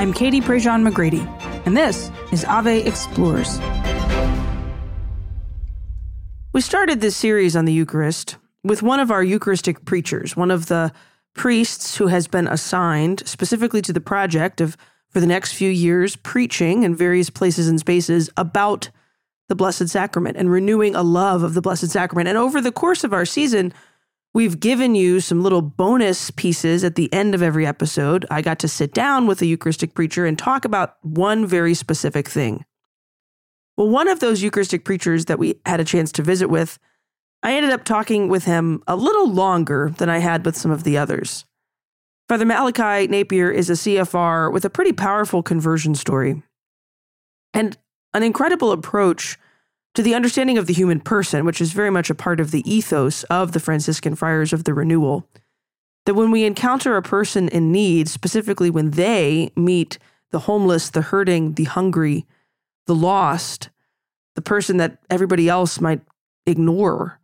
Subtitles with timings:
[0.00, 1.26] I'm Katie Prejean McGrady,
[1.66, 3.60] and this is Ave Explores.
[6.54, 10.68] We started this series on the Eucharist with one of our Eucharistic preachers, one of
[10.68, 10.90] the
[11.34, 14.74] priests who has been assigned specifically to the project of,
[15.10, 18.88] for the next few years, preaching in various places and spaces about
[19.50, 22.26] the Blessed Sacrament and renewing a love of the Blessed Sacrament.
[22.26, 23.70] And over the course of our season,
[24.32, 28.24] We've given you some little bonus pieces at the end of every episode.
[28.30, 32.28] I got to sit down with a Eucharistic preacher and talk about one very specific
[32.28, 32.64] thing.
[33.76, 36.78] Well, one of those Eucharistic preachers that we had a chance to visit with,
[37.42, 40.84] I ended up talking with him a little longer than I had with some of
[40.84, 41.44] the others.
[42.28, 46.44] Father Malachy Napier is a CFR with a pretty powerful conversion story
[47.52, 47.76] and
[48.14, 49.36] an incredible approach
[49.94, 52.68] to the understanding of the human person, which is very much a part of the
[52.70, 55.28] ethos of the Franciscan Friars of the Renewal.
[56.06, 59.98] That when we encounter a person in need, specifically when they meet
[60.30, 62.26] the homeless, the hurting, the hungry,
[62.86, 63.70] the lost,
[64.36, 66.00] the person that everybody else might
[66.46, 67.20] ignore,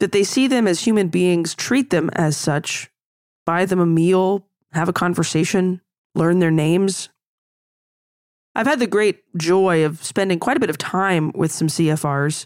[0.00, 2.90] that they see them as human beings, treat them as such,
[3.46, 5.80] buy them a meal, have a conversation,
[6.14, 7.08] learn their names,
[8.58, 12.44] I've had the great joy of spending quite a bit of time with some CFRs.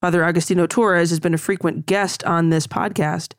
[0.00, 3.32] Father Agustino Torres has been a frequent guest on this podcast.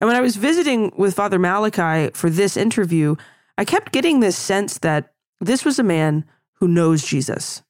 [0.00, 3.16] And when I was visiting with Father Malachy for this interview,
[3.58, 6.24] I kept getting this sense that this was a man
[6.60, 7.64] who knows Jesus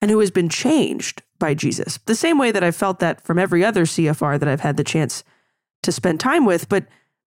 [0.00, 1.98] and who has been changed by Jesus.
[2.06, 4.84] The same way that I felt that from every other CFR that I've had the
[4.84, 5.24] chance
[5.82, 6.86] to spend time with, but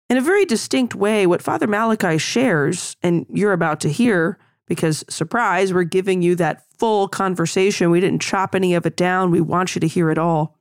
[0.09, 5.05] in a very distinct way, what Father Malachy shares, and you're about to hear, because,
[5.09, 7.91] surprise, we're giving you that full conversation.
[7.91, 9.33] We didn't chop any of it down.
[9.33, 10.57] We want you to hear it all.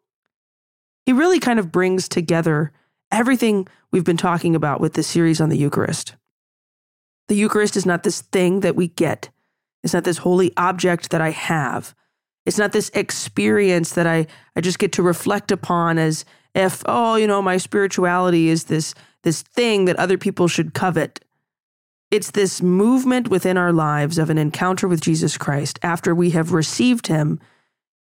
[1.06, 2.72] He really kind of brings together
[3.12, 6.16] everything we've been talking about with this series on the Eucharist.
[7.28, 9.30] The Eucharist is not this thing that we get,
[9.84, 11.94] it's not this holy object that I have.
[12.48, 17.16] It's not this experience that I, I just get to reflect upon as if, oh,
[17.16, 21.24] you know, my spirituality is this, this thing that other people should covet.
[22.12, 26.54] It's this movement within our lives of an encounter with Jesus Christ after we have
[26.54, 27.40] received him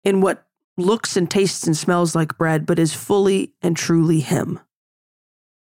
[0.04, 4.60] in what looks and tastes and smells like bread, but is fully and truly him.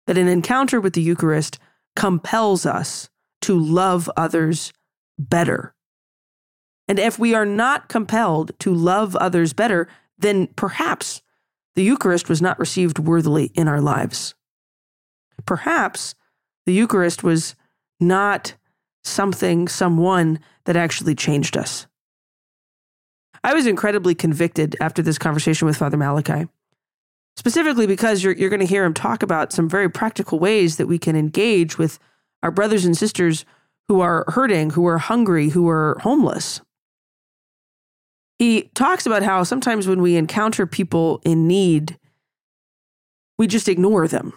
[0.07, 1.59] That an encounter with the Eucharist
[1.95, 3.09] compels us
[3.43, 4.73] to love others
[5.19, 5.75] better.
[6.89, 9.89] And if we are not compelled to love others better,
[10.19, 11.23] then perhaps
[11.75, 14.35] the Eucharist was not received worthily in our lives.
[15.45, 16.15] Perhaps
[16.65, 17.55] the Eucharist was
[18.01, 18.55] not
[19.05, 21.87] something, someone that actually changed us.
[23.45, 26.49] I was incredibly convicted after this conversation with Father Malachy,
[27.37, 30.89] specifically because you're, you're going to hear him talk about some very practical ways that
[30.89, 31.99] we can engage with
[32.43, 33.45] our brothers and sisters
[33.89, 36.61] who are hurting, who are hungry, who are homeless.
[38.39, 41.99] He talks about how sometimes when we encounter people in need,
[43.39, 44.33] we just ignore them.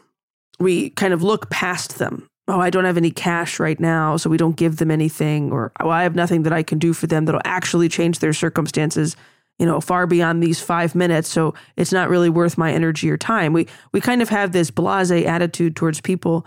[0.59, 4.29] We kind of look past them oh, I don't have any cash right now, so
[4.29, 7.07] we don't give them anything, or oh, I have nothing that I can do for
[7.07, 9.15] them that'll actually change their circumstances,
[9.59, 11.29] you know, far beyond these five minutes.
[11.29, 13.53] So it's not really worth my energy or time.
[13.53, 16.45] We we kind of have this blase attitude towards people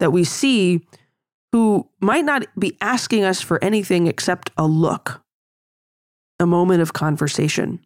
[0.00, 0.84] that we see
[1.52, 5.22] who might not be asking us for anything except a look,
[6.40, 7.80] a moment of conversation.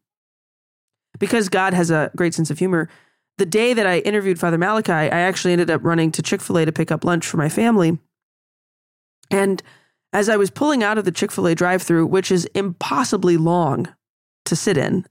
[1.19, 2.89] Because God has a great sense of humor,
[3.41, 6.59] the day that I interviewed Father Malachy, I actually ended up running to Chick fil
[6.59, 7.99] A to pick up lunch for my family.
[9.31, 9.63] And
[10.13, 13.39] as I was pulling out of the Chick fil A drive through, which is impossibly
[13.39, 13.89] long
[14.45, 15.07] to sit in,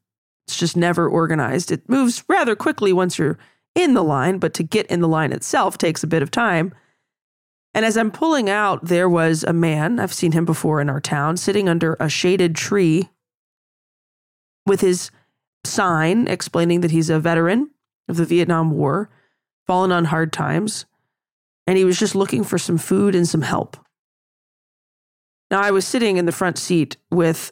[0.47, 1.72] it's just never organized.
[1.72, 3.39] It moves rather quickly once you're
[3.73, 6.72] in the line, but to get in the line itself takes a bit of time.
[7.73, 11.01] And as I'm pulling out, there was a man, I've seen him before in our
[11.01, 13.09] town, sitting under a shaded tree
[14.68, 15.09] with his
[15.66, 17.72] sign explaining that he's a veteran
[18.09, 19.09] of the Vietnam War,
[19.65, 20.85] fallen on hard times,
[21.67, 23.77] and he was just looking for some food and some help.
[25.51, 27.51] Now, I was sitting in the front seat with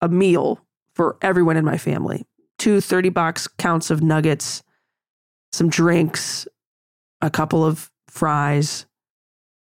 [0.00, 0.64] a meal
[0.94, 2.26] for everyone in my family
[2.58, 4.62] two 30 box counts of nuggets,
[5.52, 6.46] some drinks,
[7.20, 8.86] a couple of fries,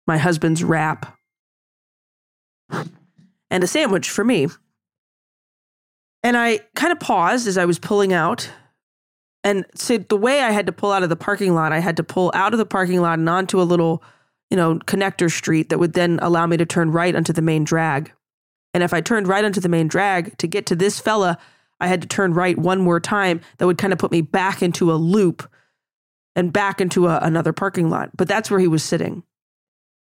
[0.07, 1.17] my husband's wrap,
[2.71, 4.49] and a sandwich for me.
[6.23, 8.51] And I kind of paused as I was pulling out
[9.45, 11.99] and so the way I had to pull out of the parking lot, I had
[11.99, 14.03] to pull out of the parking lot and onto a little,
[14.51, 17.63] you know, connector street that would then allow me to turn right onto the main
[17.63, 18.11] drag.
[18.73, 21.39] And if I turned right onto the main drag to get to this fella,
[21.79, 23.43] I had to turn right one more time.
[23.59, 25.49] That would kind of put me back into a loop
[26.35, 28.17] and back into a, another parking lot.
[28.17, 29.23] But that's where he was sitting.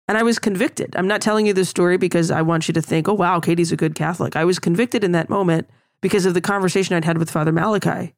[0.08, 0.96] And I was convicted.
[0.96, 3.72] I'm not telling you this story because I want you to think, oh, wow, Katie's
[3.72, 4.36] a good Catholic.
[4.36, 5.70] I was convicted in that moment
[6.02, 8.16] because of the conversation I'd had with Father Malachy.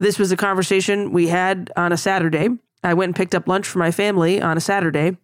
[0.00, 2.48] This was a conversation we had on a Saturday.
[2.82, 5.16] I went and picked up lunch for my family on a Saturday,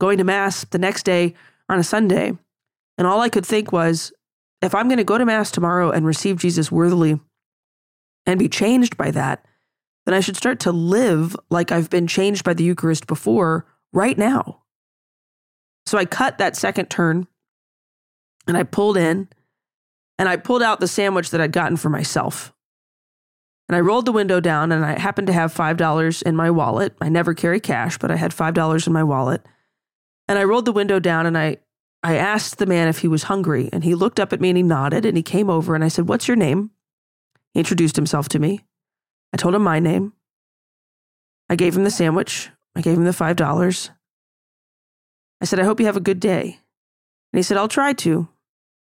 [0.00, 1.34] going to Mass the next day
[1.68, 2.36] on a Sunday.
[2.98, 4.12] And all I could think was,
[4.60, 7.20] if I'm going to go to Mass tomorrow and receive Jesus worthily
[8.26, 9.44] and be changed by that,
[10.04, 14.18] then I should start to live like I've been changed by the Eucharist before right
[14.18, 14.62] now.
[15.86, 17.26] So I cut that second turn
[18.46, 19.28] and I pulled in
[20.18, 22.52] and I pulled out the sandwich that I'd gotten for myself.
[23.68, 26.96] And I rolled the window down and I happened to have $5 in my wallet.
[27.00, 29.44] I never carry cash, but I had $5 in my wallet.
[30.26, 31.58] And I rolled the window down and I
[32.00, 34.56] I asked the man if he was hungry and he looked up at me and
[34.56, 36.70] he nodded and he came over and I said, "What's your name?"
[37.52, 38.64] He introduced himself to me.
[39.32, 40.12] I told him my name.
[41.48, 42.50] I gave him the sandwich.
[42.76, 43.90] I gave him the $5.
[45.40, 46.60] I said, I hope you have a good day.
[47.32, 48.28] And he said, I'll try to.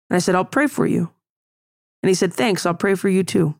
[0.09, 1.11] And I said, I'll pray for you.
[2.01, 3.55] And he said, Thanks, I'll pray for you too.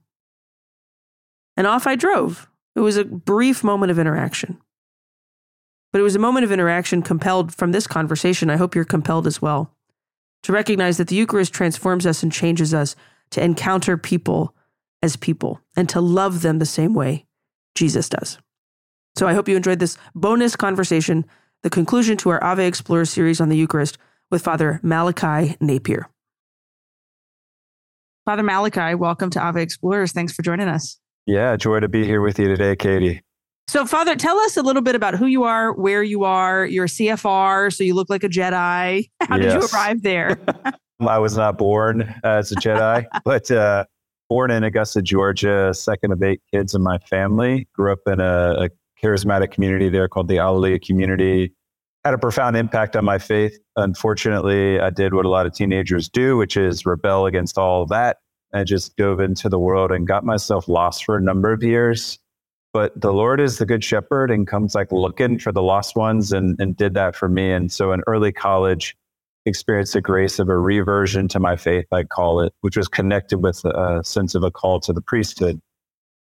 [1.60, 2.48] And off I drove.
[2.74, 4.62] It was a brief moment of interaction.
[5.92, 8.50] But it was a moment of interaction compelled from this conversation.
[8.50, 9.76] I hope you're compelled as well
[10.44, 12.96] to recognize that the Eucharist transforms us and changes us
[13.32, 14.56] to encounter people
[15.04, 17.26] as people and to love them the same way
[17.76, 18.38] Jesus does.
[19.18, 21.26] So I hope you enjoyed this bonus conversation,
[21.64, 23.98] the conclusion to our Ave Explores series on the Eucharist
[24.32, 26.10] with Father Malachy Napier.
[28.24, 30.14] Father Malachy, welcome to Ave Explores.
[30.14, 31.02] Thanks for joining us.
[31.30, 33.22] Yeah, joy to be here with you today, Katie.
[33.68, 36.66] So, Father, tell us a little bit about who you are, where you are.
[36.66, 39.12] You're a CFR, so you look like a Jedi.
[39.22, 39.54] How yes.
[39.54, 40.40] did you arrive there?
[41.00, 43.86] I was not born as a Jedi, but uh,
[44.28, 47.68] born in Augusta, Georgia, second of eight kids in my family.
[47.76, 51.54] Grew up in a, a charismatic community there called the Alleluia community.
[52.04, 53.56] Had a profound impact on my faith.
[53.76, 58.18] Unfortunately, I did what a lot of teenagers do, which is rebel against all that.
[58.54, 62.20] I just dove into the world and got myself lost for a number of years.
[62.72, 66.32] But the Lord is the good shepherd and comes like looking for the lost ones
[66.32, 67.52] and, and did that for me.
[67.52, 68.96] And so in early college,
[69.46, 73.40] experienced the grace of a reversion to my faith, I call it, which was connected
[73.40, 75.60] with a sense of a call to the priesthood.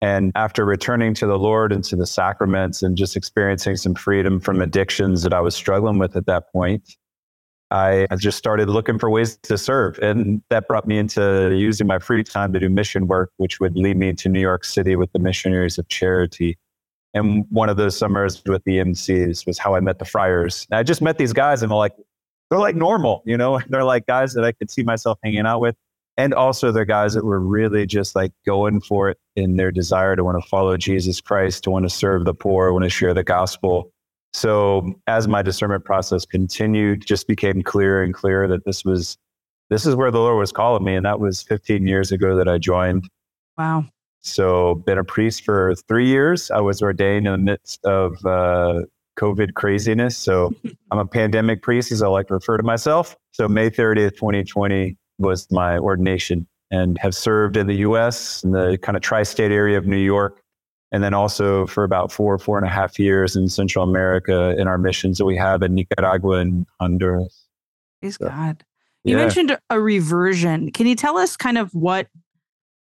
[0.00, 4.40] And after returning to the Lord and to the sacraments and just experiencing some freedom
[4.40, 6.96] from addictions that I was struggling with at that point,
[7.72, 9.98] I just started looking for ways to serve.
[10.00, 13.76] And that brought me into using my free time to do mission work, which would
[13.76, 16.58] lead me to New York City with the Missionaries of Charity.
[17.14, 20.66] And one of those summers with the MCs was how I met the friars.
[20.70, 21.94] And I just met these guys and they're like,
[22.50, 25.60] they're like normal, you know, they're like guys that I could see myself hanging out
[25.60, 25.74] with.
[26.18, 30.14] And also they're guys that were really just like going for it in their desire
[30.14, 33.14] to want to follow Jesus Christ, to want to serve the poor, want to share
[33.14, 33.90] the gospel.
[34.34, 39.18] So as my discernment process continued, just became clearer and clearer that this was
[39.70, 40.94] this is where the Lord was calling me.
[40.94, 43.08] And that was 15 years ago that I joined.
[43.56, 43.86] Wow.
[44.20, 46.50] So been a priest for three years.
[46.50, 48.82] I was ordained in the midst of uh,
[49.18, 50.16] COVID craziness.
[50.16, 50.54] So
[50.90, 53.16] I'm a pandemic priest, as I like to refer to myself.
[53.32, 58.78] So May 30th, 2020 was my ordination and have served in the US in the
[58.82, 60.41] kind of tri state area of New York.
[60.92, 64.68] And then also for about four, four and a half years in Central America in
[64.68, 67.46] our missions that we have in Nicaragua and Honduras.
[68.00, 68.62] Praise so, God.
[69.04, 69.22] You yeah.
[69.22, 70.70] mentioned a reversion.
[70.70, 72.08] Can you tell us kind of what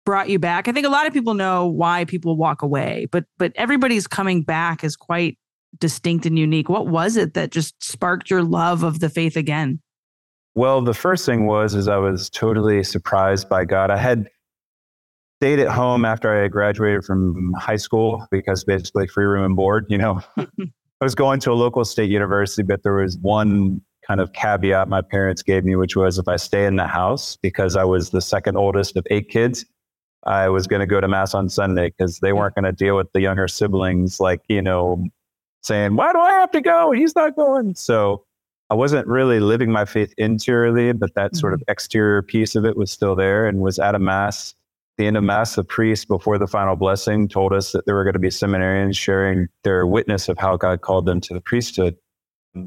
[0.06, 0.68] brought you back?
[0.68, 4.44] I think a lot of people know why people walk away, but but everybody's coming
[4.44, 5.38] back is quite
[5.80, 6.70] distinct and unique.
[6.70, 9.80] What was it that just sparked your love of the faith again?
[10.54, 13.90] Well, the first thing was is I was totally surprised by God.
[13.90, 14.30] I had
[15.40, 19.86] stayed at home after I graduated from high school because basically free room and board,
[19.90, 20.22] you know.
[20.38, 24.88] I was going to a local state university, but there was one kind of caveat
[24.88, 28.12] my parents gave me, which was if I stay in the house, because I was
[28.12, 29.66] the second oldest of eight kids,
[30.26, 32.96] I was going to go to mass on Sunday because they weren't going to deal
[32.96, 35.04] with the younger siblings, like, you know,
[35.64, 36.92] saying, Why do I have to go?
[36.92, 37.76] He's not going.
[37.76, 38.26] So
[38.70, 41.40] I wasn't really living my faith interiorly, but that mm-hmm.
[41.40, 41.72] sort of mm-hmm.
[41.72, 44.56] exterior piece of it was still there and was at a mass.
[44.98, 48.04] The end of mass, the priest before the final blessing told us that there were
[48.04, 51.98] going to be seminarians sharing their witness of how God called them to the priesthood,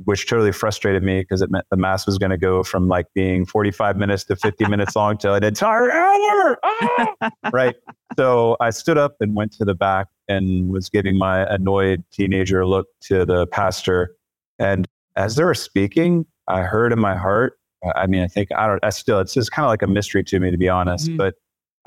[0.05, 3.07] which totally frustrated me because it meant the mass was going to go from like
[3.15, 6.59] being 45 minutes to 50 minutes long to an entire hour.
[6.63, 7.31] Ah!
[7.53, 7.77] right.
[8.19, 12.67] So I stood up and went to the back and was giving my annoyed teenager
[12.67, 14.15] look to the pastor.
[14.59, 17.59] And as they were speaking, I heard in my heart,
[17.95, 20.25] I mean, I think, I don't, I still, it's just kind of like a mystery
[20.25, 21.17] to me, to be honest, mm-hmm.
[21.17, 21.35] but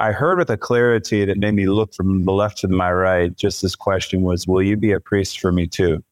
[0.02, 3.38] I heard with a clarity that made me look from the left to my right.
[3.38, 6.04] Just this question was, will you be a priest for me too?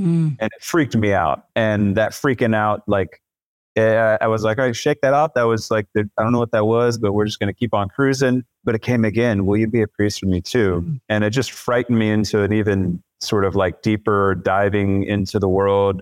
[0.00, 0.36] Mm.
[0.38, 1.46] And it freaked me out.
[1.56, 3.20] And that freaking out, like,
[3.74, 5.34] eh, I was like, all right, shake that off.
[5.34, 7.58] That was like, the, I don't know what that was, but we're just going to
[7.58, 8.44] keep on cruising.
[8.62, 9.44] But it came again.
[9.44, 10.84] Will you be a priest for me too?
[10.86, 11.00] Mm.
[11.08, 15.48] And it just frightened me into an even sort of like deeper diving into the
[15.48, 16.00] world,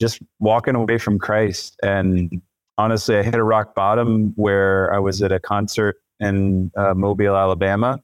[0.00, 1.76] just walking away from Christ.
[1.82, 2.40] And
[2.78, 7.36] honestly, I hit a rock bottom where I was at a concert in uh, Mobile,
[7.36, 8.00] Alabama.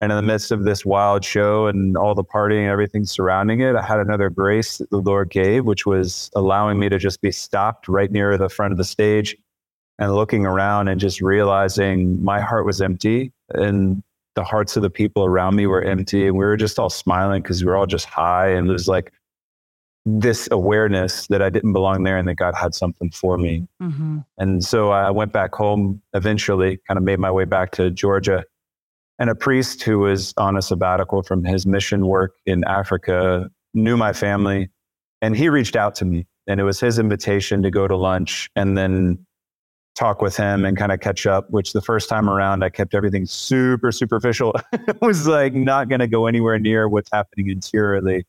[0.00, 3.60] And in the midst of this wild show and all the partying and everything surrounding
[3.60, 7.22] it, I had another grace that the Lord gave, which was allowing me to just
[7.22, 9.36] be stopped right near the front of the stage
[9.98, 14.02] and looking around and just realizing my heart was empty and
[14.34, 16.26] the hearts of the people around me were empty.
[16.26, 18.48] And we were just all smiling because we were all just high.
[18.48, 19.14] And it was like
[20.08, 23.66] this awareness that I didn't belong there and that God had something for me.
[23.82, 24.18] Mm-hmm.
[24.38, 28.44] And so I went back home eventually, kind of made my way back to Georgia.
[29.18, 33.96] And a priest who was on a sabbatical from his mission work in Africa knew
[33.96, 34.70] my family.
[35.20, 36.26] And he reached out to me.
[36.46, 39.26] And it was his invitation to go to lunch and then
[39.96, 42.94] talk with him and kind of catch up, which the first time around, I kept
[42.94, 44.54] everything super superficial.
[44.72, 48.24] it was like not going to go anywhere near what's happening interiorly.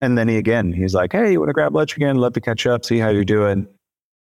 [0.00, 2.16] And then he again, he's like, Hey, you want to grab lunch again?
[2.16, 3.66] Love to catch up, see how you're doing.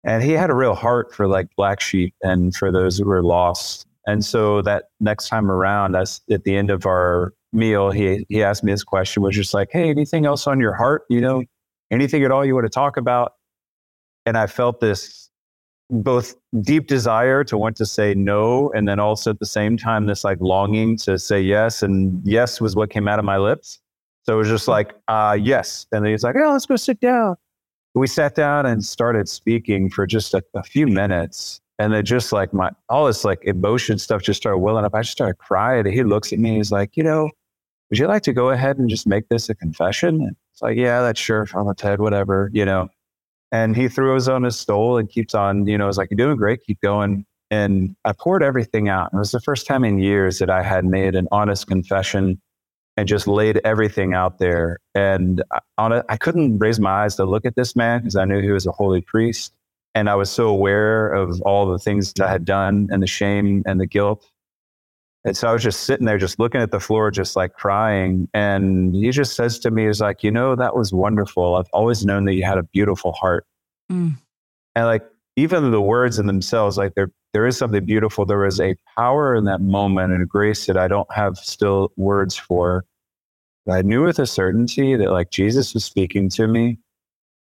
[0.04, 3.22] And he had a real heart for like black sheep and for those who were
[3.22, 3.86] lost.
[4.06, 8.42] And so that next time around, us at the end of our meal, he he
[8.42, 11.02] asked me this question, was just like, Hey, anything else on your heart?
[11.08, 11.42] You know,
[11.90, 13.32] anything at all you want to talk about?
[14.24, 15.26] And I felt this
[15.90, 20.06] both deep desire to want to say no and then also at the same time
[20.06, 23.78] this like longing to say yes and yes was what came out of my lips
[24.26, 25.86] so it was just like, uh, yes.
[25.92, 27.36] And then he's like, oh, let's go sit down.
[27.94, 31.60] We sat down and started speaking for just a, a few minutes.
[31.78, 34.94] And then just like my, all this like emotion stuff just started welling up.
[34.94, 35.86] I just started crying.
[35.86, 36.56] And he looks at me.
[36.56, 37.30] He's like, you know,
[37.88, 40.20] would you like to go ahead and just make this a confession?
[40.22, 41.46] And it's like, yeah, that's sure.
[41.54, 42.88] I'm a Ted, whatever, you know.
[43.52, 46.36] And he throws on his stole and keeps on, you know, was like, you're doing
[46.36, 46.64] great.
[46.64, 47.24] Keep going.
[47.52, 49.10] And I poured everything out.
[49.12, 52.40] It was the first time in years that I had made an honest confession
[52.96, 54.78] and just laid everything out there.
[54.94, 55.42] And
[55.76, 58.40] on it, I couldn't raise my eyes to look at this man because I knew
[58.40, 59.52] he was a holy priest.
[59.94, 63.06] And I was so aware of all the things that I had done and the
[63.06, 64.26] shame and the guilt.
[65.24, 68.28] And so I was just sitting there, just looking at the floor, just like crying.
[68.32, 71.56] And he just says to me, he's like, you know, that was wonderful.
[71.56, 73.46] I've always known that you had a beautiful heart.
[73.90, 74.16] Mm.
[74.74, 75.02] And like,
[75.36, 78.24] even the words in themselves, like there, there is something beautiful.
[78.24, 81.92] There is a power in that moment and a grace that I don't have still
[81.98, 82.86] words for.
[83.66, 86.78] But I knew with a certainty that like Jesus was speaking to me,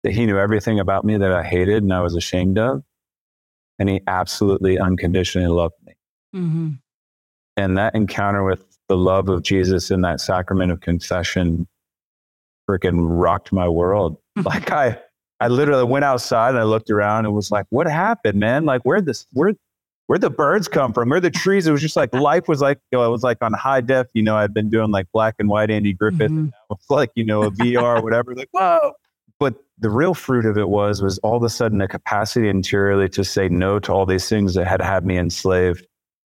[0.02, 2.82] that he knew everything about me that I hated and I was ashamed of.
[3.78, 5.92] And he absolutely unconditionally loved me.
[6.34, 6.68] Mm-hmm.
[7.56, 11.68] And that encounter with the love of Jesus in that sacrament of confession
[12.68, 14.16] freaking rocked my world.
[14.44, 14.98] like I,
[15.40, 18.64] I literally went outside and I looked around and was like, what happened, man?
[18.64, 19.52] Like, where this, where,
[20.08, 21.66] where the birds come from, where the trees.
[21.66, 24.08] It was just like life was like, you know, it was like on high def.
[24.14, 26.32] You know, I'd been doing like black and white Andy Griffith.
[26.32, 26.48] Mm-hmm.
[26.70, 28.34] It's like, you know, a VR whatever.
[28.34, 28.92] Like, whoa.
[29.38, 33.08] But the real fruit of it was, was all of a sudden a capacity interiorly
[33.10, 35.86] to say no to all these things that had had me enslaved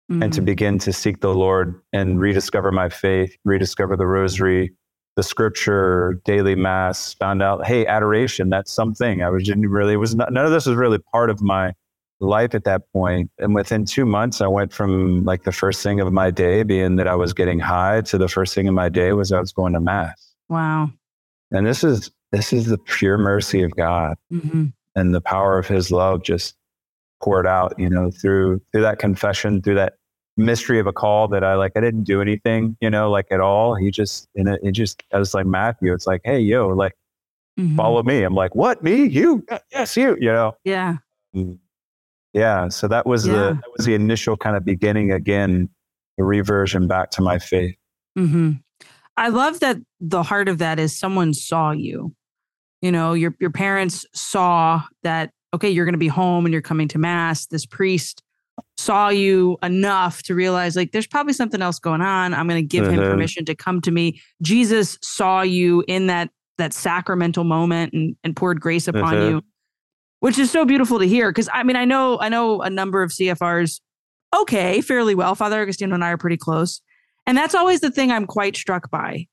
[0.10, 0.24] mm-hmm.
[0.24, 0.46] and to mm-hmm.
[0.46, 4.72] begin to seek the Lord and rediscover my faith, rediscover the rosary,
[5.18, 9.24] the scripture, daily mass, found out, hey, adoration, that's something.
[9.24, 11.74] I was didn't really, it was not, none of this was really part of my
[12.20, 13.32] life at that point.
[13.40, 16.98] And within two months, I went from like the first thing of my day being
[16.98, 19.52] that I was getting high to the first thing of my day was I was
[19.52, 20.34] going to mass.
[20.50, 20.92] Wow.
[21.52, 24.66] And this is, this is the pure mercy of God mm-hmm.
[24.96, 26.56] and the power of his love just
[27.22, 29.94] poured out, you know, through, through that confession, through that
[30.38, 33.40] mystery of a call that I like, I didn't do anything, you know, like at
[33.40, 33.76] all.
[33.76, 36.94] He just, and it, it just, I was like, Matthew, it's like, Hey, yo, like,
[37.60, 37.76] mm-hmm.
[37.76, 38.24] follow me.
[38.24, 38.84] I'm like, what?
[38.84, 39.06] Me?
[39.06, 39.46] You?
[39.72, 40.56] Yes, you, you know?
[40.64, 40.98] Yeah.
[41.36, 41.54] Mm-hmm.
[42.34, 42.70] Yeah.
[42.70, 43.34] So that was yeah.
[43.34, 45.70] the that was the initial kind of beginning again,
[46.18, 47.76] the reversion back to my faith.
[48.18, 48.52] Mm-hmm.
[49.18, 52.16] I love that the heart of that is someone saw you.
[52.82, 56.62] You know, your your parents saw that okay, you're going to be home and you're
[56.62, 57.48] coming to mass.
[57.48, 58.24] This priest
[58.78, 62.34] saw you enough to realize like there's probably something else going on.
[62.34, 63.12] I'm going to give him mm-hmm.
[63.12, 64.22] permission to come to me.
[64.42, 69.36] Jesus saw you in that that sacramental moment and, and poured grace upon mm-hmm.
[69.36, 69.42] you
[70.20, 71.32] which is so beautiful to hear.
[71.32, 73.82] Because I mean, I know I know a number of CFRs,
[74.36, 75.36] okay, fairly well.
[75.36, 76.82] Father Agustino and I are pretty close,
[77.26, 79.28] and that's always the thing I'm quite struck by.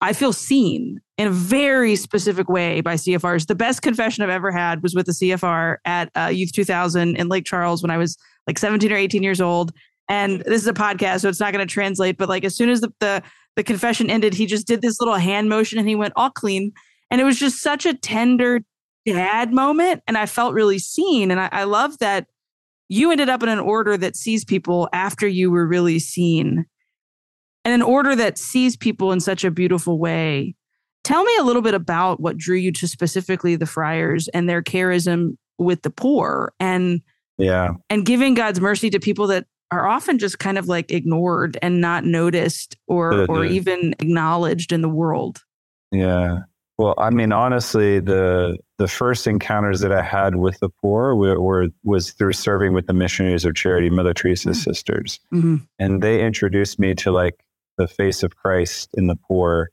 [0.00, 3.46] I feel seen in a very specific way by CFRs.
[3.46, 7.28] The best confession I've ever had was with a CFR at uh, Youth 2000 in
[7.28, 9.72] Lake Charles when I was like 17 or 18 years old.
[10.10, 12.18] And this is a podcast, so it's not going to translate.
[12.18, 13.22] But like as soon as the, the
[13.56, 16.72] the confession ended, he just did this little hand motion and he went all clean
[17.10, 18.60] And it was just such a tender
[19.06, 20.02] dad moment.
[20.06, 21.30] And I felt really seen.
[21.30, 22.26] And I, I love that
[22.88, 26.66] you ended up in an order that sees people after you were really seen
[27.64, 30.54] and an order that sees people in such a beautiful way.
[31.02, 34.62] Tell me a little bit about what drew you to specifically the friars and their
[34.62, 37.00] charism with the poor and
[37.38, 41.58] yeah and giving God's mercy to people that are often just kind of like ignored
[41.62, 45.42] and not noticed or or even acknowledged in the world.
[45.92, 46.40] Yeah.
[46.76, 51.40] Well, I mean, honestly, the the first encounters that I had with the poor were,
[51.40, 54.70] were was through serving with the missionaries of charity, Mother Teresa's mm-hmm.
[54.70, 55.56] sisters, mm-hmm.
[55.78, 57.44] and they introduced me to like
[57.78, 59.70] the face of Christ in the poor.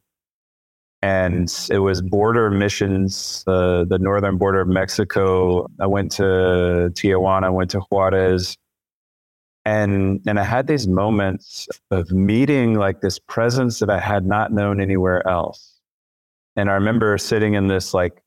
[1.03, 5.65] And it was border missions, uh, the northern border of Mexico.
[5.79, 8.55] I went to Tijuana, I went to Juarez,
[9.65, 14.53] and and I had these moments of meeting like this presence that I had not
[14.53, 15.80] known anywhere else
[16.55, 18.21] and I remember sitting in this like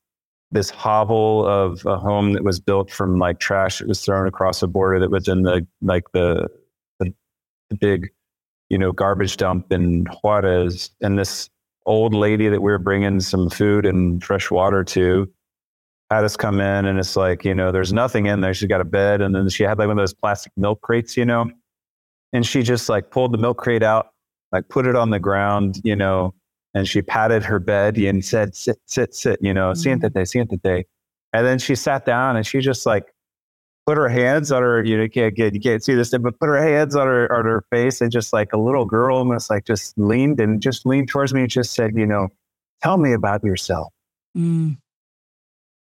[0.51, 4.59] this hovel of a home that was built from like trash that was thrown across
[4.59, 6.47] the border that was in the like the
[6.99, 7.13] the,
[7.69, 8.09] the big
[8.69, 10.91] you know garbage dump in Juarez.
[11.01, 11.49] And this
[11.85, 15.31] old lady that we were bringing some food and fresh water to
[16.09, 18.53] had us come in and it's like you know there's nothing in there.
[18.53, 21.17] She's got a bed and then she had like one of those plastic milk crates
[21.17, 21.49] you know?
[22.33, 24.11] And she just like pulled the milk crate out
[24.51, 26.33] like put it on the ground you know
[26.75, 30.03] and she patted her bed and said, sit, sit, sit, you know, mm-hmm.
[30.05, 30.83] siéntate, siéntate.
[31.33, 33.13] And then she sat down and she just like
[33.87, 36.37] put her hands on her, you know, you can't get, you can't see this, but
[36.37, 39.49] put her hands on her, on her face and just like a little girl almost
[39.49, 42.27] like just leaned and just leaned towards me and just said, you know,
[42.83, 43.93] tell me about yourself.
[44.37, 44.77] Mm.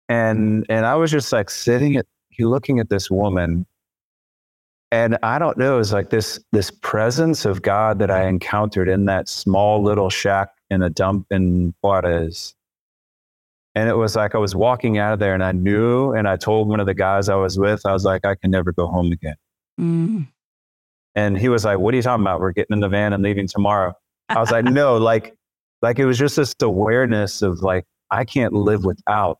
[0.07, 2.07] And, and I was just like sitting at,
[2.39, 3.65] looking at this woman
[4.91, 8.89] and I don't know, it was like this this presence of God that I encountered
[8.89, 12.55] in that small little shack in a dump in Juarez.
[13.75, 16.35] And it was like I was walking out of there and I knew, and I
[16.35, 18.87] told one of the guys I was with, I was like, I can never go
[18.87, 19.35] home again.
[19.79, 20.27] Mm.
[21.15, 22.39] And he was like, What are you talking about?
[22.39, 23.93] We're getting in the van and leaving tomorrow.
[24.29, 25.35] I was like, No, like,
[25.81, 29.39] like it was just this awareness of like, I can't live without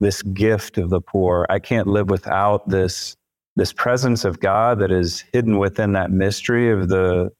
[0.00, 1.46] this gift of the poor.
[1.48, 3.16] I can't live without this
[3.56, 7.30] this presence of God that is hidden within that mystery of the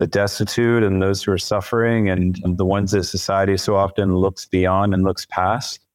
[0.00, 4.46] the destitute and those who are suffering and, the ones that society so often looks
[4.46, 5.86] beyond and looks past.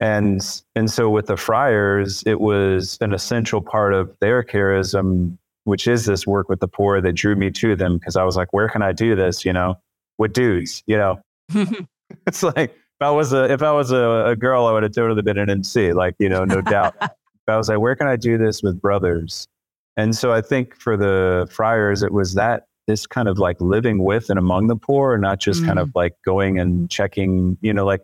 [0.00, 0.40] And
[0.74, 6.04] and so with the friars, it was an essential part of their charism, which is
[6.06, 8.68] this work with the poor that drew me to them because I was like, where
[8.68, 9.44] can I do this?
[9.44, 9.76] You know,
[10.18, 11.20] with dudes, you know.
[12.26, 14.92] it's like if I was a if I was a, a girl, I would have
[14.92, 16.94] totally been an MC, like, you know, no doubt.
[17.46, 19.48] But I was like, where can I do this with brothers?
[19.96, 24.02] And so I think for the friars, it was that this kind of like living
[24.02, 25.66] with and among the poor, and not just mm.
[25.66, 25.96] kind of mm.
[25.96, 28.00] like going and checking, you know, like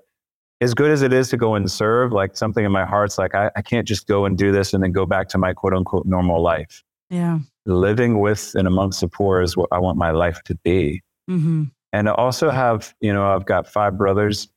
[0.60, 3.34] as good as it is to go and serve, like something in my heart's like,
[3.34, 5.74] I, I can't just go and do this and then go back to my quote
[5.74, 6.82] unquote normal life.
[7.10, 7.40] Yeah.
[7.66, 11.02] Living with and amongst the poor is what I want my life to be.
[11.30, 11.64] Mm-hmm.
[11.92, 14.48] And I also have, you know, I've got five brothers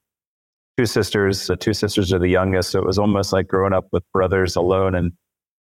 [0.79, 1.47] two sisters.
[1.47, 4.55] The two sisters are the youngest, so it was almost like growing up with brothers
[4.55, 4.95] alone.
[4.95, 5.11] And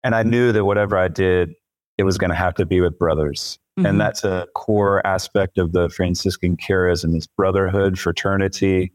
[0.03, 1.53] and I knew that whatever I did,
[1.97, 3.59] it was going to have to be with brothers.
[3.77, 3.85] Mm-hmm.
[3.85, 8.93] And that's a core aspect of the Franciscan charism is brotherhood, fraternity.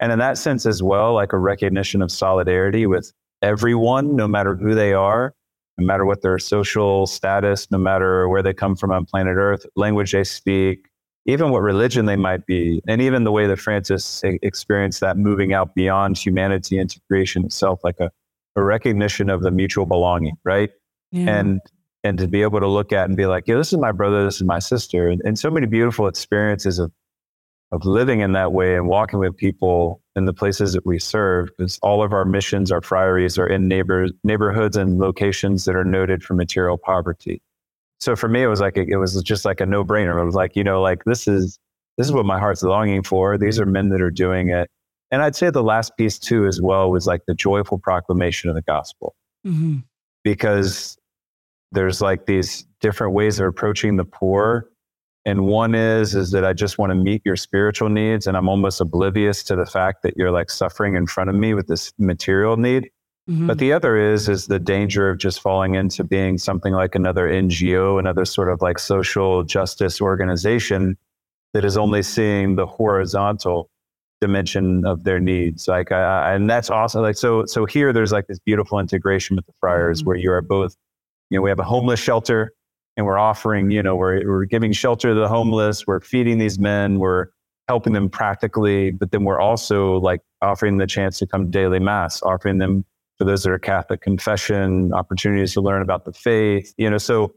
[0.00, 4.54] And in that sense as well, like a recognition of solidarity with everyone, no matter
[4.54, 5.34] who they are,
[5.78, 9.64] no matter what their social status, no matter where they come from on planet Earth,
[9.74, 10.88] language they speak,
[11.26, 15.52] even what religion they might be, and even the way that Francis experienced that moving
[15.52, 18.10] out beyond humanity into creation itself, like a,
[18.56, 20.70] a recognition of the mutual belonging, right?
[21.12, 21.38] Yeah.
[21.38, 21.60] And
[22.04, 24.24] and to be able to look at and be like, yeah, this is my brother,
[24.24, 26.92] this is my sister, and, and so many beautiful experiences of
[27.70, 31.48] of living in that way and walking with people in the places that we serve,
[31.56, 35.84] because all of our missions, our friaries are in neighbors, neighborhoods and locations that are
[35.84, 37.40] noted for material poverty
[38.02, 40.20] so for me, it was like it was just like a no brainer.
[40.20, 41.60] It was like you know, like this is
[41.96, 43.38] this is what my heart's longing for.
[43.38, 44.68] These are men that are doing it.
[45.12, 48.56] And I'd say the last piece too, as well, was like the joyful proclamation of
[48.56, 49.14] the gospel,
[49.46, 49.78] mm-hmm.
[50.24, 50.98] because
[51.72, 54.68] there's like these different ways of approaching the poor.
[55.24, 58.48] And one is is that I just want to meet your spiritual needs, and I'm
[58.48, 61.92] almost oblivious to the fact that you're like suffering in front of me with this
[61.98, 62.90] material need.
[63.30, 63.46] Mm-hmm.
[63.46, 67.28] But the other is is the danger of just falling into being something like another
[67.28, 70.96] NGO, another sort of like social justice organization
[71.54, 73.70] that is only seeing the horizontal
[74.20, 75.68] dimension of their needs.
[75.68, 77.02] Like, I, and that's awesome.
[77.02, 80.08] Like, so, so here there's like this beautiful integration with the friars mm-hmm.
[80.08, 80.76] where you are both,
[81.32, 82.52] you know, we have a homeless shelter
[82.98, 85.86] and we're offering, you know, we're, we're giving shelter to the homeless.
[85.86, 86.98] We're feeding these men.
[86.98, 87.28] We're
[87.68, 91.78] helping them practically, but then we're also like offering the chance to come to daily
[91.78, 92.84] mass, offering them
[93.16, 97.32] for those that are Catholic confession, opportunities to learn about the faith, you know, so,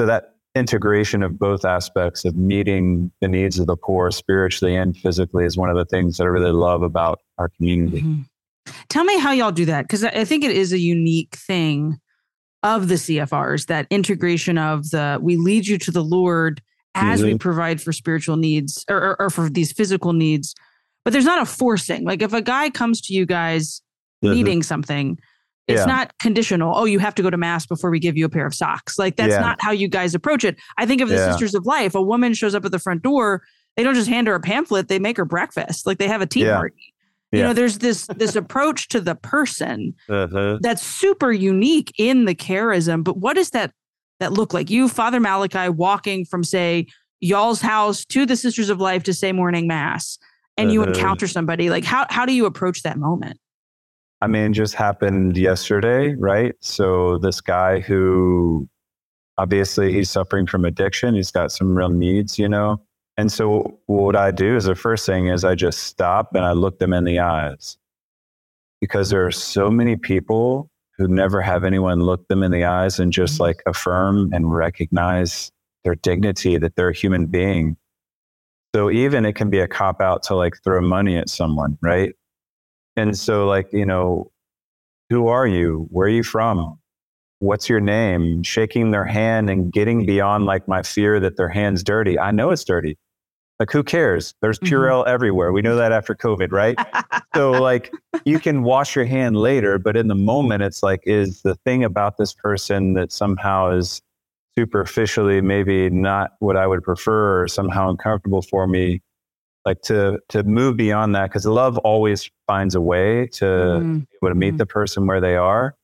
[0.00, 4.96] so that integration of both aspects of meeting the needs of the poor spiritually and
[4.96, 8.00] physically is one of the things that I really love about our community.
[8.00, 8.72] Mm-hmm.
[8.88, 12.00] Tell me how y'all do that because I think it is a unique thing
[12.62, 16.60] of the CFRs that integration of the we lead you to the Lord
[16.94, 17.32] as mm-hmm.
[17.32, 20.54] we provide for spiritual needs or, or, or, for these physical needs.
[21.04, 22.04] But there's not a forcing.
[22.04, 23.80] Like if a guy comes to you guys
[24.24, 24.34] mm-hmm.
[24.34, 25.18] needing something,
[25.68, 25.84] it's yeah.
[25.84, 26.74] not conditional.
[26.74, 28.98] Oh, you have to go to mass before we give you a pair of socks.
[28.98, 29.40] Like that's yeah.
[29.40, 30.56] not how you guys approach it.
[30.78, 31.30] I think of the yeah.
[31.30, 31.94] Sisters of Life.
[31.94, 33.42] A woman shows up at the front door.
[33.76, 34.88] They don't just hand her a pamphlet.
[34.88, 35.86] They make her breakfast.
[35.86, 36.94] Like they have a tea party.
[37.30, 40.58] You know, there's this this approach to the person uh-huh.
[40.62, 43.04] that's super unique in the charism.
[43.04, 43.72] But what does that
[44.18, 44.70] that look like?
[44.70, 46.86] You, Father Malachy, walking from say
[47.20, 50.18] y'all's house to the Sisters of Life to say morning mass,
[50.56, 50.72] and uh-huh.
[50.72, 51.68] you encounter somebody.
[51.68, 53.38] Like how how do you approach that moment?
[54.22, 56.54] I mean, just happened yesterday, right?
[56.60, 58.68] So this guy who
[59.36, 62.80] obviously he's suffering from addiction, he's got some real needs, you know.
[63.18, 66.52] And so what I do is the first thing is I just stop and I
[66.52, 67.76] look them in the eyes.
[68.80, 73.00] Because there are so many people who never have anyone look them in the eyes
[73.00, 73.42] and just mm-hmm.
[73.42, 75.50] like affirm and recognize
[75.82, 77.76] their dignity that they're a human being.
[78.72, 82.14] So even it can be a cop out to like throw money at someone, right?
[82.96, 84.30] And so, like, you know,
[85.10, 85.88] who are you?
[85.90, 86.78] Where are you from?
[87.40, 88.44] What's your name?
[88.44, 92.16] Shaking their hand and getting beyond like my fear that their hand's dirty.
[92.16, 92.96] I know it's dirty.
[93.58, 94.34] Like, who cares?
[94.40, 94.58] There's.
[94.58, 95.10] Purell mm-hmm.
[95.10, 95.52] everywhere.
[95.52, 96.78] We know that after COVID, right?
[97.34, 97.92] so, like,
[98.24, 101.84] you can wash your hand later, but in the moment, it's like, is the thing
[101.84, 104.02] about this person that somehow is
[104.58, 109.02] superficially maybe not what I would prefer or somehow uncomfortable for me
[109.64, 113.98] like to to move beyond that because love always finds a way to mm-hmm.
[113.98, 114.56] be able to meet mm-hmm.
[114.56, 115.76] the person where they are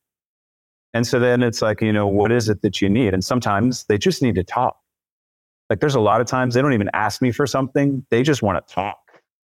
[0.93, 3.85] and so then it's like you know what is it that you need and sometimes
[3.85, 4.77] they just need to talk
[5.71, 8.43] like there's a lot of times they don't even ask me for something they just
[8.43, 8.99] want to talk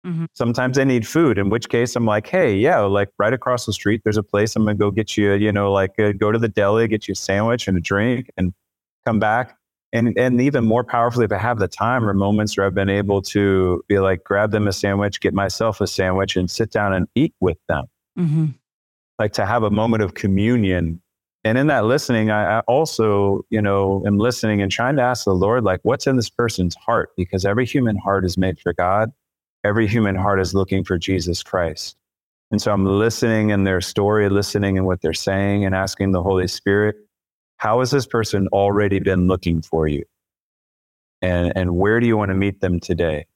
[0.07, 0.25] mm-hmm.
[0.33, 3.73] sometimes they need food in which case i'm like hey yeah like right across the
[3.73, 6.39] street there's a place i'm gonna go get you you know like uh, go to
[6.39, 8.53] the deli get you a sandwich and a drink and
[9.05, 9.57] come back
[9.93, 12.91] and and even more powerfully if i have the time or moments where i've been
[12.91, 16.93] able to be like grab them a sandwich get myself a sandwich and sit down
[16.93, 17.85] and eat with them
[18.19, 18.47] mm-hmm.
[19.19, 21.01] like to have a moment of communion
[21.45, 25.25] and in that listening I, I also you know am listening and trying to ask
[25.25, 28.73] the lord like what's in this person's heart because every human heart is made for
[28.73, 29.13] god
[29.65, 31.97] every human heart is looking for jesus christ
[32.51, 36.23] and so i'm listening in their story listening in what they're saying and asking the
[36.23, 36.97] holy spirit
[37.59, 40.05] how has this person already been looking for you?
[41.21, 43.27] And, and where do you want to meet them today?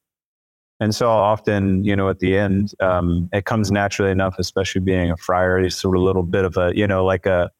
[0.81, 5.11] And so often, you know, at the end, um, it comes naturally enough, especially being
[5.11, 7.51] a friar, he's sort of a little bit of a, you know, like a,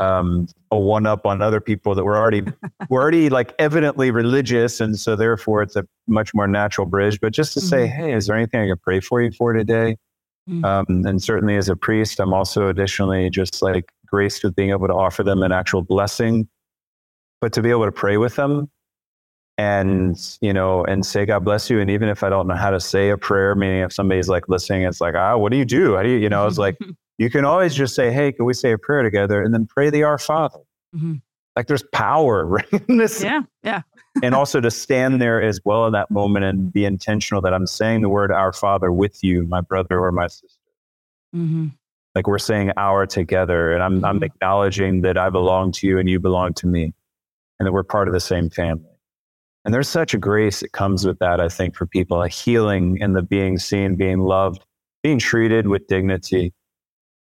[0.00, 2.42] um, a one up on other people that were already,
[2.88, 4.80] were already like evidently religious.
[4.80, 7.68] And so therefore it's a much more natural bridge, but just to mm-hmm.
[7.68, 9.96] say, Hey, is there anything I can pray for you for today?
[10.48, 10.64] Mm-hmm.
[10.64, 14.88] Um, and certainly as a priest, I'm also additionally just like graced with being able
[14.88, 16.48] to offer them an actual blessing,
[17.40, 18.70] but to be able to pray with them
[19.58, 21.80] and, you know, and say, God bless you.
[21.80, 24.48] And even if I don't know how to say a prayer, meaning if somebody's like
[24.48, 25.96] listening, it's like, ah, what do you do?
[25.96, 26.78] How do you, you know, it's like,
[27.20, 29.42] you can always just say, hey, can we say a prayer together?
[29.42, 30.60] And then pray the Our Father.
[30.96, 31.16] Mm-hmm.
[31.54, 33.22] Like there's power right in this.
[33.22, 33.42] Yeah.
[33.62, 33.82] Yeah.
[34.22, 37.66] and also to stand there as well in that moment and be intentional that I'm
[37.66, 40.48] saying the word Our Father with you, my brother or my sister.
[41.36, 41.66] Mm-hmm.
[42.14, 44.24] Like we're saying our together, and I'm, I'm mm-hmm.
[44.24, 46.94] acknowledging that I belong to you and you belong to me,
[47.58, 48.88] and that we're part of the same family.
[49.66, 52.96] And there's such a grace that comes with that, I think, for people a healing
[52.96, 54.64] in the being seen, being loved,
[55.02, 56.54] being treated with dignity.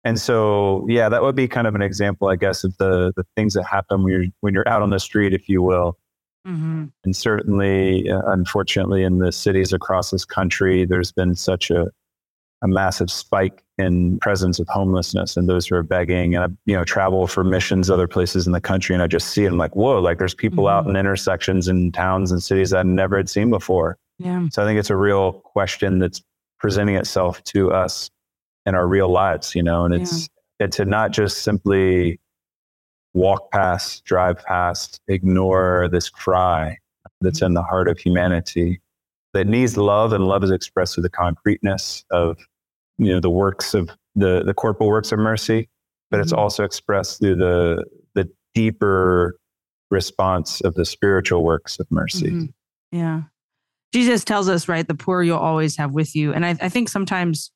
[0.03, 3.23] And so, yeah, that would be kind of an example, I guess, of the, the
[3.35, 5.97] things that happen when you're, when you're out on the street, if you will.
[6.47, 6.85] Mm-hmm.
[7.03, 11.87] And certainly, uh, unfortunately, in the cities across this country, there's been such a,
[12.63, 16.35] a massive spike in presence of homelessness and those who are begging.
[16.35, 19.29] And I, you know, travel for missions other places in the country, and I just
[19.29, 19.51] see it.
[19.51, 19.99] I'm like, whoa!
[19.99, 20.85] Like there's people mm-hmm.
[20.85, 23.97] out in intersections in towns and cities that I never had seen before.
[24.19, 24.47] Yeah.
[24.51, 26.21] So I think it's a real question that's
[26.59, 28.10] presenting itself to us
[28.65, 29.55] in our real lives.
[29.55, 30.67] You know, and it's yeah.
[30.67, 32.19] to not just simply
[33.13, 36.77] walk past, drive past, ignore this cry
[37.19, 37.47] that's mm-hmm.
[37.47, 38.81] in the heart of humanity
[39.33, 42.37] that needs love, and love is expressed through the concreteness of
[42.97, 45.69] you know the works of the the corporal works of mercy,
[46.09, 46.41] but it's mm-hmm.
[46.41, 49.37] also expressed through the the deeper
[49.89, 52.27] response of the spiritual works of mercy.
[52.27, 52.45] Mm-hmm.
[52.97, 53.21] Yeah.
[53.93, 56.33] Jesus tells us, right, the poor you'll always have with you.
[56.33, 57.51] And I, I think sometimes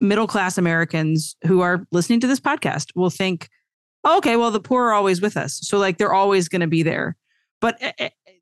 [0.00, 3.48] middle class Americans who are listening to this podcast will think,
[4.04, 5.58] oh, okay, well, the poor are always with us.
[5.62, 7.16] So like they're always going to be there.
[7.60, 7.80] But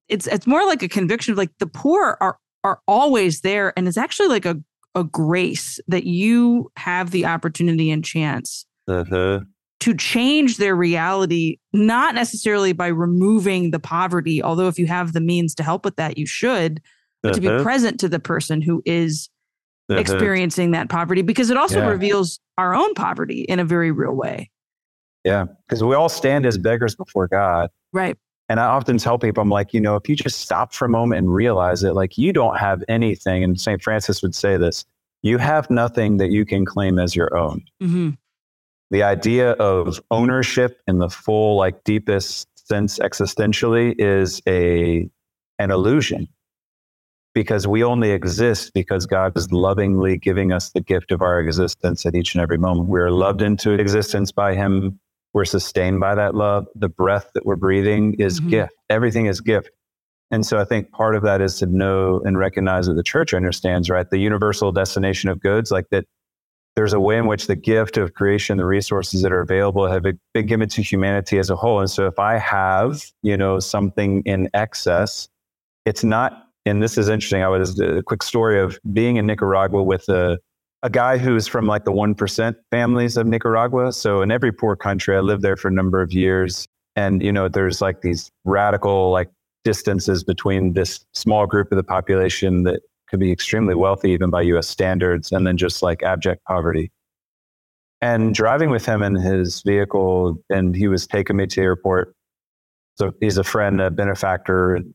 [0.09, 3.73] it's it's more like a conviction of like the poor are are always there.
[3.77, 4.57] And it's actually like a,
[4.95, 9.41] a grace that you have the opportunity and chance uh-huh.
[9.81, 15.21] to change their reality, not necessarily by removing the poverty, although if you have the
[15.21, 16.83] means to help with that, you should,
[17.23, 17.35] but uh-huh.
[17.35, 17.63] to be uh-huh.
[17.63, 19.31] present to the person who is
[19.89, 20.01] uh-huh.
[20.01, 21.89] experiencing that poverty because it also yeah.
[21.89, 24.51] reveals our own poverty in a very real way.
[25.25, 27.71] Yeah, because we all stand as beggars before God.
[27.93, 28.17] Right.
[28.49, 30.89] And I often tell people, I'm like, you know, if you just stop for a
[30.89, 33.83] moment and realize it, like you don't have anything, and St.
[33.83, 34.85] Francis would say this
[35.23, 37.65] you have nothing that you can claim as your own.
[37.83, 38.11] Mm-hmm.
[38.91, 45.09] The idea of ownership in the full, like deepest sense existentially is a
[45.59, 46.29] an illusion
[47.37, 52.07] because we only exist because God is lovingly giving us the gift of our existence
[52.07, 52.89] at each and every moment.
[52.89, 54.99] We're loved into existence by Him.
[55.35, 56.67] We're sustained by that love.
[56.75, 58.49] The breath that we're breathing is mm-hmm.
[58.49, 58.73] gift.
[58.89, 59.69] Everything is gift.
[60.31, 63.35] And so I think part of that is to know and recognize that the church
[63.35, 64.09] understands, right?
[64.09, 66.07] The universal destination of goods, like that
[66.75, 70.05] there's a way in which the gift of creation, the resources that are available have
[70.33, 71.81] been given to humanity as a whole.
[71.81, 75.29] And so if I have, you know, something in excess,
[75.85, 77.43] it's not and this is interesting.
[77.43, 80.39] I was a quick story of being in Nicaragua with a,
[80.83, 83.93] a guy who's from like the 1% families of Nicaragua.
[83.93, 86.67] So in every poor country, I lived there for a number of years.
[86.97, 89.31] And, you know, there's like these radical like
[89.65, 94.43] distances between this small group of the population that could be extremely wealthy, even by
[94.43, 96.91] US standards, and then just like abject poverty.
[98.01, 102.15] And driving with him in his vehicle, and he was taking me to the airport.
[102.97, 104.95] So he's a friend, a benefactor, and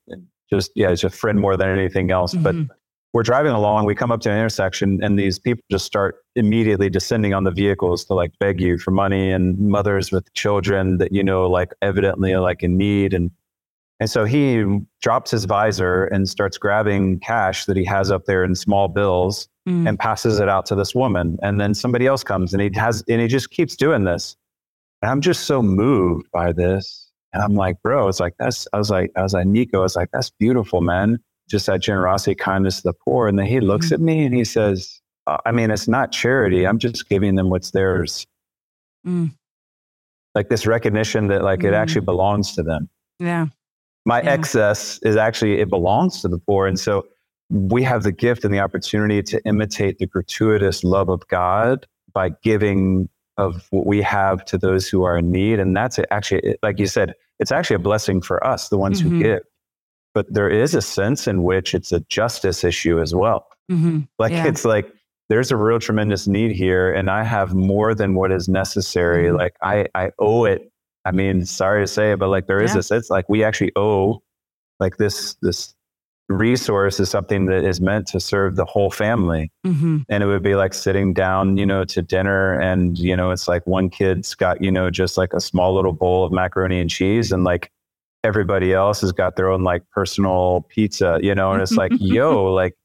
[0.51, 2.33] just yeah, it's a friend more than anything else.
[2.33, 2.43] Mm-hmm.
[2.43, 2.77] But
[3.13, 6.89] we're driving along, we come up to an intersection, and these people just start immediately
[6.89, 11.11] descending on the vehicles to like beg you for money, and mothers with children that
[11.11, 13.31] you know like evidently are like in need, and
[14.01, 14.65] and so he
[15.01, 19.47] drops his visor and starts grabbing cash that he has up there in small bills
[19.69, 19.87] mm.
[19.87, 21.37] and passes it out to this woman.
[21.43, 24.35] And then somebody else comes and he has and he just keeps doing this.
[25.03, 27.00] And I'm just so moved by this
[27.33, 29.83] and I'm like, bro, it's like, that's, I was like, I was like, Nico, I
[29.83, 31.19] was like, that's beautiful, man.
[31.49, 33.27] Just that generosity, kindness to the poor.
[33.27, 33.95] And then he looks mm-hmm.
[33.95, 36.65] at me and he says, uh, I mean, it's not charity.
[36.65, 38.25] I'm just giving them what's theirs.
[39.05, 39.33] Mm.
[40.35, 41.69] Like this recognition that like mm.
[41.69, 42.89] it actually belongs to them.
[43.19, 43.47] Yeah.
[44.05, 44.31] My yeah.
[44.31, 46.67] excess is actually, it belongs to the poor.
[46.67, 47.05] And so
[47.49, 52.29] we have the gift and the opportunity to imitate the gratuitous love of God by
[52.43, 55.59] giving of what we have to those who are in need.
[55.59, 59.17] And that's actually, like you said, it's actually a blessing for us, the ones mm-hmm.
[59.17, 59.39] who give.
[60.13, 63.47] But there is a sense in which it's a justice issue as well.
[63.71, 64.01] Mm-hmm.
[64.19, 64.47] Like yeah.
[64.47, 64.93] it's like
[65.27, 69.27] there's a real tremendous need here, and I have more than what is necessary.
[69.27, 69.37] Mm-hmm.
[69.37, 70.71] Like I, I owe it.
[71.03, 72.79] I mean, sorry to say it, but like there is yeah.
[72.79, 74.21] a sense like we actually owe
[74.79, 75.73] like this this
[76.31, 79.51] resource is something that is meant to serve the whole family.
[79.65, 79.99] Mm-hmm.
[80.09, 83.47] And it would be like sitting down, you know, to dinner and, you know, it's
[83.47, 86.89] like one kid's got, you know, just like a small little bowl of macaroni and
[86.89, 87.71] cheese and like
[88.23, 92.45] everybody else has got their own like personal pizza, you know, and it's like, yo,
[92.53, 92.75] like,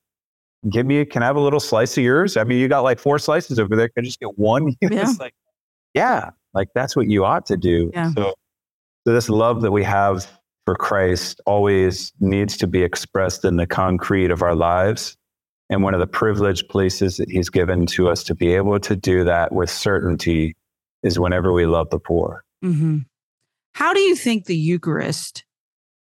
[0.70, 2.36] give me, can I have a little slice of yours?
[2.36, 3.88] I mean, you got like four slices over there.
[3.88, 4.68] Can I just get one?
[4.80, 4.88] yeah.
[5.10, 5.34] it's like,
[5.94, 7.90] yeah, like that's what you ought to do.
[7.94, 8.12] Yeah.
[8.12, 8.34] So,
[9.06, 10.26] so this love that we have
[10.66, 15.16] for Christ always needs to be expressed in the concrete of our lives.
[15.70, 18.94] And one of the privileged places that he's given to us to be able to
[18.94, 20.54] do that with certainty
[21.02, 22.44] is whenever we love the poor.
[22.64, 22.98] Mm-hmm.
[23.74, 25.44] How do you think the Eucharist,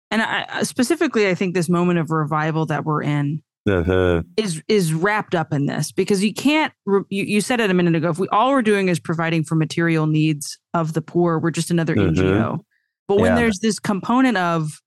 [0.10, 4.24] and I, specifically, I think this moment of revival that we're in, uh-huh.
[4.38, 6.72] is is wrapped up in this because you can't.
[6.86, 8.10] You, you said it a minute ago.
[8.10, 11.70] If we all we're doing is providing for material needs of the poor, we're just
[11.70, 12.12] another uh-huh.
[12.12, 12.60] NGO.
[13.08, 13.36] But when yeah.
[13.36, 14.82] there's this component of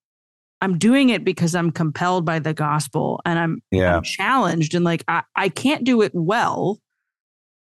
[0.60, 3.96] I'm doing it because I'm compelled by the gospel and I'm, yeah.
[3.96, 6.78] I'm challenged and like I, I can't do it well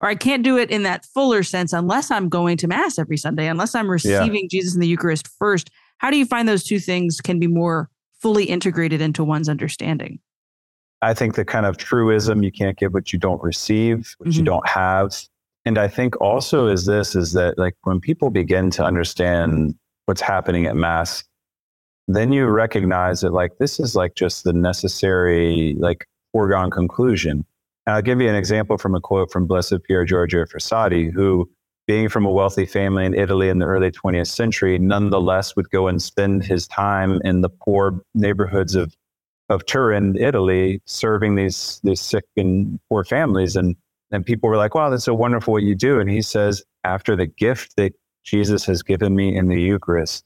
[0.01, 3.17] or I can't do it in that fuller sense unless I'm going to mass every
[3.17, 4.47] Sunday, unless I'm receiving yeah.
[4.49, 5.69] Jesus in the Eucharist first.
[5.97, 7.89] How do you find those two things can be more
[8.21, 10.19] fully integrated into one's understanding?
[11.01, 14.39] I think the kind of truism you can't give what you don't receive, what mm-hmm.
[14.39, 15.15] you don't have.
[15.65, 19.75] And I think also is this is that like when people begin to understand
[20.09, 21.23] what's happening at mass
[22.07, 27.45] then you recognize that like this is like just the necessary like foregone conclusion
[27.85, 31.47] and i'll give you an example from a quote from blessed pier giorgio frassati who
[31.85, 35.87] being from a wealthy family in italy in the early 20th century nonetheless would go
[35.87, 38.95] and spend his time in the poor neighborhoods of
[39.51, 43.55] of Turin, Italy, serving these these sick and poor families.
[43.55, 43.75] And
[44.11, 47.15] and people were like, "Wow, that's so wonderful what you do." And he says, after
[47.15, 47.93] the gift that
[48.23, 50.23] Jesus has given me in the Eucharist,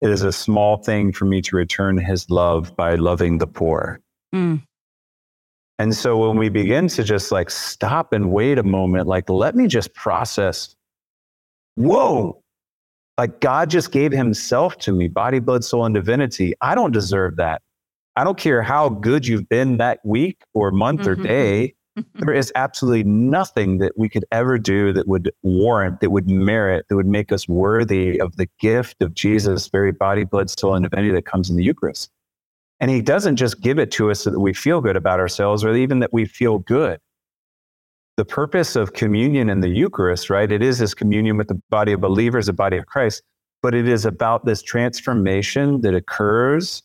[0.00, 4.00] it is a small thing for me to return His love by loving the poor.
[4.34, 4.62] Mm.
[5.78, 9.56] And so when we begin to just like stop and wait a moment, like let
[9.56, 10.76] me just process.
[11.74, 12.40] Whoa,
[13.18, 16.54] like God just gave himself to me, body, blood, soul, and divinity.
[16.60, 17.62] I don't deserve that.
[18.16, 21.20] I don't care how good you've been that week or month mm-hmm.
[21.20, 21.74] or day.
[22.14, 26.86] There is absolutely nothing that we could ever do that would warrant, that would merit,
[26.88, 30.84] that would make us worthy of the gift of Jesus' very body, blood, soul, and
[30.84, 32.10] divinity that comes in the Eucharist.
[32.80, 35.64] And he doesn't just give it to us so that we feel good about ourselves
[35.64, 37.00] or even that we feel good
[38.16, 40.50] the purpose of communion in the Eucharist, right?
[40.50, 43.22] It is this communion with the body of believers, the body of Christ,
[43.62, 46.82] but it is about this transformation that occurs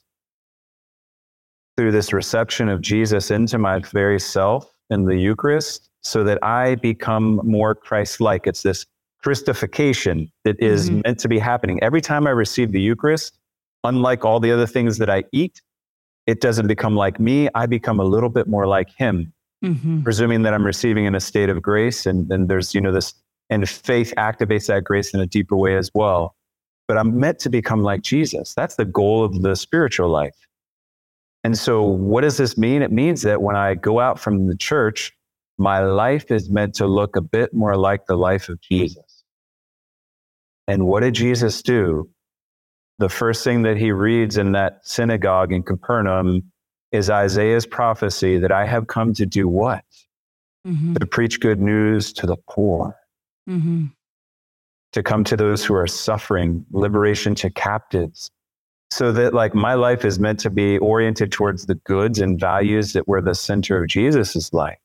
[1.78, 6.76] through this reception of Jesus into my very self in the Eucharist so that I
[6.76, 8.48] become more Christ like.
[8.48, 8.86] It's this
[9.24, 11.02] Christification that is mm-hmm.
[11.06, 11.82] meant to be happening.
[11.84, 13.38] Every time I receive the Eucharist,
[13.84, 15.62] unlike all the other things that I eat,
[16.26, 17.50] it doesn't become like me.
[17.56, 20.04] I become a little bit more like Him mm-hmm.
[20.04, 22.06] presuming that I'm receiving in a state of grace.
[22.06, 23.14] And then there's, you know, this,
[23.50, 26.36] and faith activates that grace in a deeper way as well.
[26.88, 28.54] But I'm meant to become like Jesus.
[28.56, 30.36] That's the goal of the spiritual life.
[31.44, 32.82] And so, what does this mean?
[32.82, 35.14] It means that when I go out from the church,
[35.58, 39.24] my life is meant to look a bit more like the life of Jesus.
[40.68, 42.10] And what did Jesus do?
[43.00, 46.52] The first thing that he reads in that synagogue in Capernaum
[46.92, 49.84] is Isaiah's prophecy that I have come to do what?
[50.68, 50.96] Mm-hmm.
[50.96, 52.96] To preach good news to the poor,
[53.50, 53.86] mm-hmm.
[54.92, 58.30] to come to those who are suffering, liberation to captives.
[58.92, 62.94] So that, like, my life is meant to be oriented towards the goods and values
[62.94, 64.80] that were the center of Jesus' life.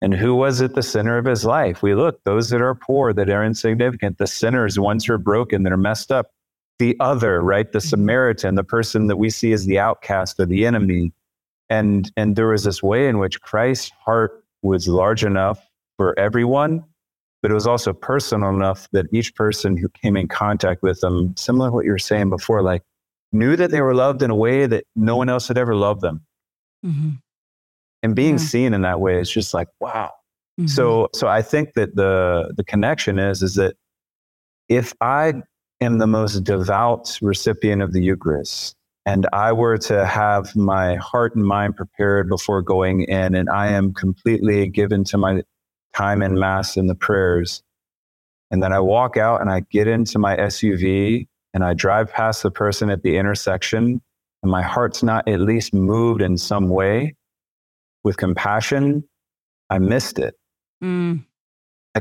[0.00, 1.82] And who was at the center of his life?
[1.82, 5.62] We look, those that are poor, that are insignificant, the sinners, ones who are broken,
[5.62, 6.30] that are messed up,
[6.78, 7.70] the other, right?
[7.70, 7.88] The mm-hmm.
[7.88, 11.12] Samaritan, the person that we see as the outcast or the enemy.
[11.70, 16.84] And, and there was this way in which Christ's heart was large enough for everyone,
[17.42, 21.34] but it was also personal enough that each person who came in contact with them,
[21.36, 22.82] similar to what you were saying before, like
[23.34, 26.00] knew that they were loved in a way that no one else had ever loved
[26.00, 26.24] them.
[26.84, 27.10] Mm-hmm.
[28.02, 28.44] And being yeah.
[28.44, 30.12] seen in that way is just like, wow.
[30.60, 30.68] Mm-hmm.
[30.68, 33.76] So, so I think that the, the connection is, is that
[34.68, 35.34] if I
[35.80, 41.34] am the most devout recipient of the Eucharist, and I were to have my heart
[41.34, 45.42] and mind prepared before going in, and I am completely given to my
[45.94, 47.62] time in Mass and the prayers,
[48.50, 52.42] and then I walk out and I get into my SUV and I drive past
[52.42, 54.02] the person at the intersection,
[54.42, 57.14] and my heart's not at least moved in some way
[58.02, 59.04] with compassion,
[59.70, 60.34] I missed it.
[60.82, 61.24] Mm.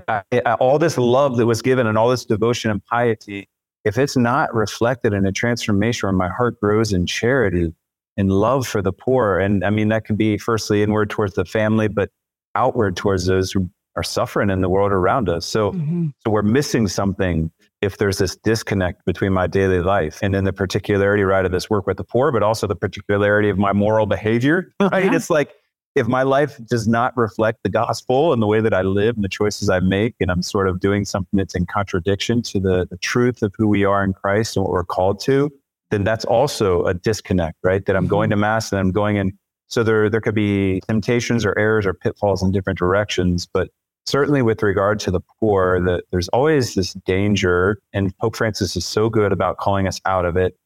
[0.08, 3.48] I, I, all this love that was given and all this devotion and piety
[3.86, 7.74] if it's not reflected in a transformation where my heart grows in charity
[8.16, 11.46] and love for the poor, and I mean, that can be firstly inward towards the
[11.46, 12.10] family, but
[12.56, 15.46] outward towards those who are suffering in the world around us.
[15.46, 16.08] So, mm-hmm.
[16.24, 17.52] so we're missing something
[17.82, 21.70] if there's this disconnect between my daily life and then the particularity, right, of this
[21.70, 25.06] work with the poor, but also the particularity of my moral behavior, right?
[25.06, 25.16] Yeah.
[25.16, 25.54] It's like,
[25.96, 29.24] if my life does not reflect the gospel and the way that I live and
[29.24, 32.88] the choices I make, and I'm sort of doing something that's in contradiction to the,
[32.90, 35.52] the truth of who we are in Christ and what we're called to,
[35.92, 37.86] then that's also a disconnect, right?
[37.86, 38.40] That I'm going mm-hmm.
[38.40, 39.38] to mass and I'm going in.
[39.68, 43.70] So there, there could be temptations or errors or pitfalls in different directions, but
[44.06, 48.86] certainly with regard to the poor, that there's always this danger, and Pope Francis is
[48.86, 50.58] so good about calling us out of it,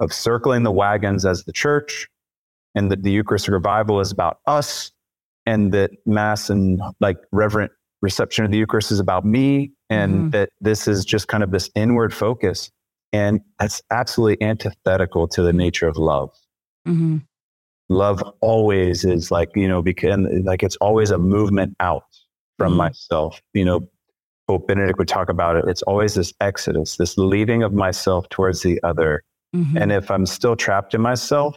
[0.00, 2.08] of circling the wagons as the church,
[2.74, 4.92] and that the Eucharistic revival is about us,
[5.46, 7.72] and that Mass and like reverent
[8.02, 10.30] reception of the Eucharist is about me, and mm-hmm.
[10.30, 12.70] that this is just kind of this inward focus.
[13.12, 16.30] And that's absolutely antithetical to the nature of love.
[16.86, 17.18] Mm-hmm.
[17.88, 22.04] Love always is like, you know, because like it's always a movement out
[22.58, 22.78] from mm-hmm.
[22.78, 23.40] myself.
[23.52, 23.88] You know,
[24.48, 25.64] Pope Benedict would talk about it.
[25.66, 29.22] It's always this exodus, this leaving of myself towards the other.
[29.54, 29.76] Mm-hmm.
[29.76, 31.56] And if I'm still trapped in myself,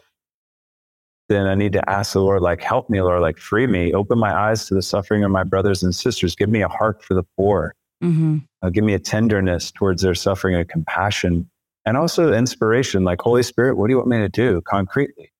[1.27, 4.17] then I need to ask the Lord, like, help me, Lord, like, free me, open
[4.17, 6.35] my eyes to the suffering of my brothers and sisters.
[6.35, 7.75] Give me a heart for the poor.
[8.03, 8.37] Mm-hmm.
[8.63, 11.47] Uh, give me a tenderness towards their suffering, a compassion,
[11.85, 13.03] and also inspiration.
[13.03, 15.31] Like, Holy Spirit, what do you want me to do concretely?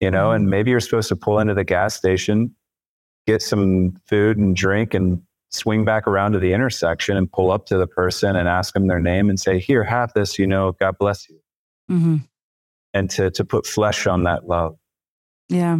[0.00, 0.36] You know, mm-hmm.
[0.36, 2.54] and maybe you're supposed to pull into the gas station,
[3.26, 7.66] get some food and drink, and swing back around to the intersection and pull up
[7.66, 10.72] to the person and ask them their name and say, Here, have this, you know,
[10.72, 11.40] God bless you.
[11.90, 12.16] Mm-hmm.
[12.94, 14.76] And to, to put flesh on that love
[15.48, 15.78] Yeah.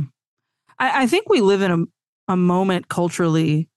[0.78, 3.68] I, I think we live in a, a moment culturally.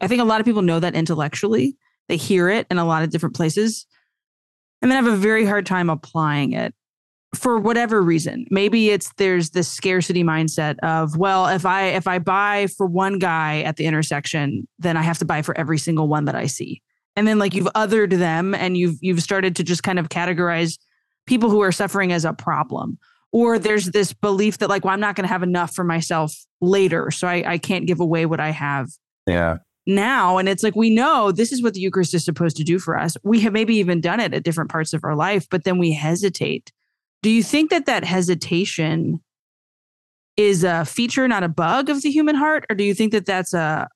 [0.00, 1.76] I think a lot of people know that intellectually.
[2.08, 3.86] They hear it in a lot of different places
[4.80, 6.74] and then have a very hard time applying it
[7.34, 12.18] for whatever reason maybe it's there's this scarcity mindset of well if i if i
[12.18, 16.08] buy for one guy at the intersection then i have to buy for every single
[16.08, 16.82] one that i see.
[17.16, 20.78] And then like you've othered them and you've you've started to just kind of categorize
[21.26, 22.98] people who are suffering as a problem.
[23.32, 26.34] Or there's this belief that like well i'm not going to have enough for myself
[26.60, 28.88] later so I, I can't give away what i have.
[29.26, 29.58] Yeah.
[29.86, 32.78] Now and it's like we know this is what the eucharist is supposed to do
[32.78, 33.16] for us.
[33.24, 35.92] We have maybe even done it at different parts of our life but then we
[35.92, 36.72] hesitate
[37.22, 39.20] do you think that that hesitation
[40.36, 43.26] is a feature, not a bug of the human heart, or do you think that
[43.26, 43.88] that's a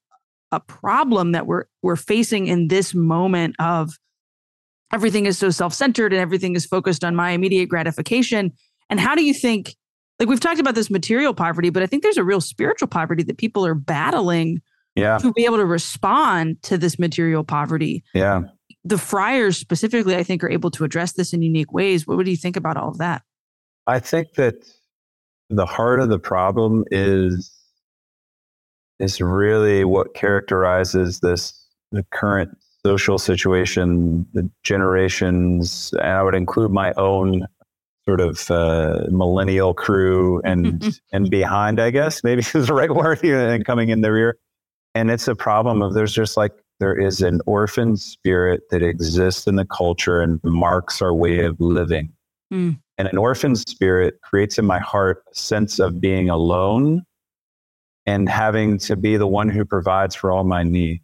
[0.52, 3.98] a problem that we're we're facing in this moment of
[4.92, 8.52] everything is so self-centered and everything is focused on my immediate gratification?
[8.88, 9.74] And how do you think
[10.20, 13.22] like we've talked about this material poverty, but I think there's a real spiritual poverty
[13.24, 14.62] that people are battling
[14.94, 15.18] yeah.
[15.18, 18.04] to be able to respond to this material poverty.
[18.14, 18.42] Yeah
[18.86, 22.06] the friars specifically, I think, are able to address this in unique ways.
[22.06, 23.22] What, what do you think about all of that?
[23.86, 24.54] I think that
[25.50, 27.52] the heart of the problem is
[28.98, 31.52] is really what characterizes this
[31.92, 37.46] the current social situation, the generations, and I would include my own
[38.08, 43.24] sort of uh, millennial crew and and behind, I guess maybe is the right word,
[43.24, 44.38] and coming in the rear.
[44.94, 49.46] And it's a problem of there's just like there is an orphan spirit that exists
[49.46, 52.12] in the culture and marks our way of living.
[52.52, 52.78] Mm.
[52.98, 57.04] And an orphan spirit creates in my heart a sense of being alone
[58.06, 61.02] and having to be the one who provides for all my needs.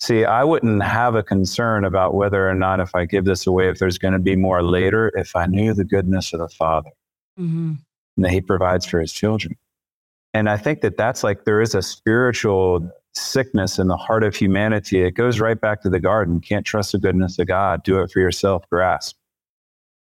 [0.00, 3.68] See, I wouldn't have a concern about whether or not if I give this away,
[3.68, 6.90] if there's going to be more later, if I knew the goodness of the Father
[7.38, 7.74] mm-hmm.
[8.16, 9.56] and that He provides for His children.
[10.34, 12.88] And I think that that's like there is a spiritual
[13.18, 16.40] sickness in the heart of humanity, it goes right back to the garden.
[16.40, 17.82] Can't trust the goodness of God.
[17.82, 18.64] Do it for yourself.
[18.70, 19.16] Grasp.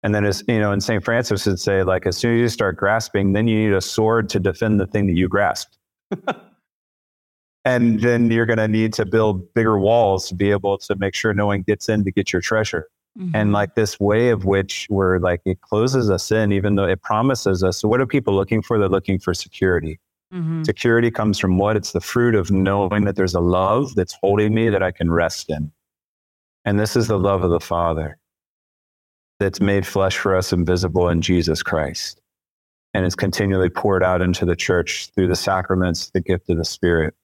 [0.02, 1.04] And then, as you know, and St.
[1.04, 4.28] Francis would say, like, as soon as you start grasping, then you need a sword
[4.30, 5.78] to defend the thing that you grasped.
[7.64, 11.14] and then you're going to need to build bigger walls to be able to make
[11.14, 12.86] sure no one gets in to get your treasure.
[13.18, 13.34] Mm-hmm.
[13.34, 17.02] And like this way of which we're like, it closes us in, even though it
[17.02, 17.78] promises us.
[17.78, 18.78] So, what are people looking for?
[18.78, 19.98] They're looking for security.
[20.32, 20.64] Mm-hmm.
[20.64, 21.76] Security comes from what?
[21.76, 25.10] It's the fruit of knowing that there's a love that's holding me that I can
[25.10, 25.70] rest in.
[26.64, 28.18] And this is the love of the Father
[29.38, 32.20] that's made flesh for us and visible in Jesus Christ
[32.94, 36.64] and is continually poured out into the church through the sacraments, the gift of the
[36.64, 37.14] Spirit.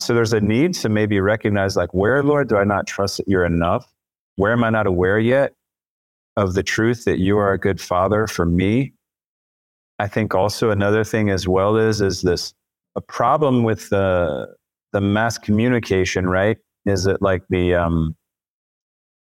[0.00, 3.28] So there's a need to maybe recognize, like, where, Lord, do I not trust that
[3.28, 3.86] you're enough?
[4.36, 5.54] Where am I not aware yet
[6.36, 8.94] of the truth that you are a good father for me?
[10.02, 12.54] I think also another thing as well is is this
[12.96, 14.52] a problem with the
[14.92, 16.58] the mass communication, right?
[16.86, 18.16] Is it like the um,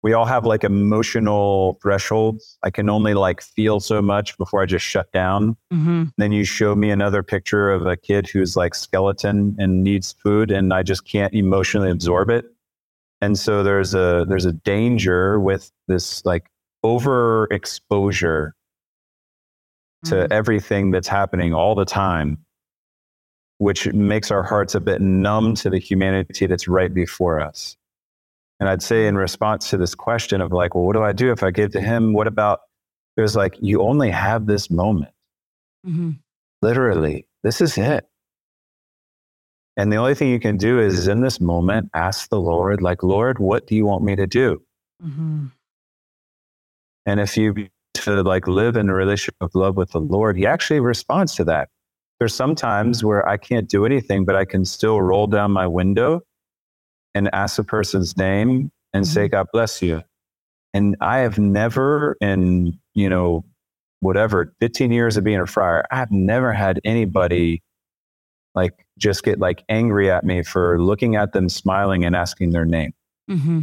[0.02, 2.58] we all have like emotional thresholds.
[2.64, 5.56] I can only like feel so much before I just shut down.
[5.72, 6.06] Mm-hmm.
[6.18, 10.50] Then you show me another picture of a kid who's like skeleton and needs food,
[10.50, 12.46] and I just can't emotionally absorb it.
[13.22, 16.50] And so there's a there's a danger with this like
[16.84, 18.54] overexposure
[20.06, 20.34] to mm-hmm.
[20.34, 22.38] everything that's happening all the time,
[23.58, 27.78] which makes our hearts a bit numb to the humanity that's right before us.
[28.60, 31.32] And I'd say, in response to this question of like, well, what do I do
[31.32, 32.14] if I give to him?
[32.14, 32.62] What about
[33.16, 35.12] there's like, you only have this moment.
[35.86, 36.12] Mm-hmm.
[36.62, 38.08] Literally, this is it.
[39.78, 43.04] And the only thing you can do is in this moment, ask the Lord, like,
[43.04, 44.62] Lord, what do you want me to do?
[45.04, 45.48] Mm-hmm.
[47.06, 50.46] And if you to like live in a relationship of love with the Lord, he
[50.46, 51.70] actually responds to that.
[52.20, 55.68] There's some times where I can't do anything, but I can still roll down my
[55.68, 56.22] window
[57.16, 59.32] and ask a person's name and say, mm-hmm.
[59.32, 60.04] God bless you.
[60.74, 63.44] And I have never, in, you know,
[64.00, 67.64] whatever, 15 years of being a friar, I've never had anybody
[68.54, 72.66] like just get like angry at me for looking at them smiling and asking their
[72.66, 72.94] name.
[73.30, 73.62] Mm-hmm.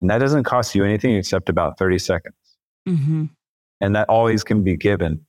[0.00, 2.34] And that doesn't cost you anything except about 30 seconds.
[2.88, 3.26] Mm-hmm
[3.80, 5.24] and that always can be given.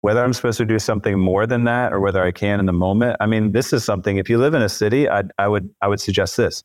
[0.00, 2.72] Whether I'm supposed to do something more than that or whether I can in the
[2.72, 3.16] moment.
[3.20, 5.88] I mean, this is something, if you live in a city, I, I would, I
[5.88, 6.62] would suggest this.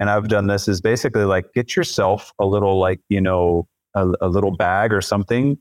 [0.00, 4.08] And I've done this is basically like get yourself a little, like, you know, a,
[4.20, 5.58] a little bag or something.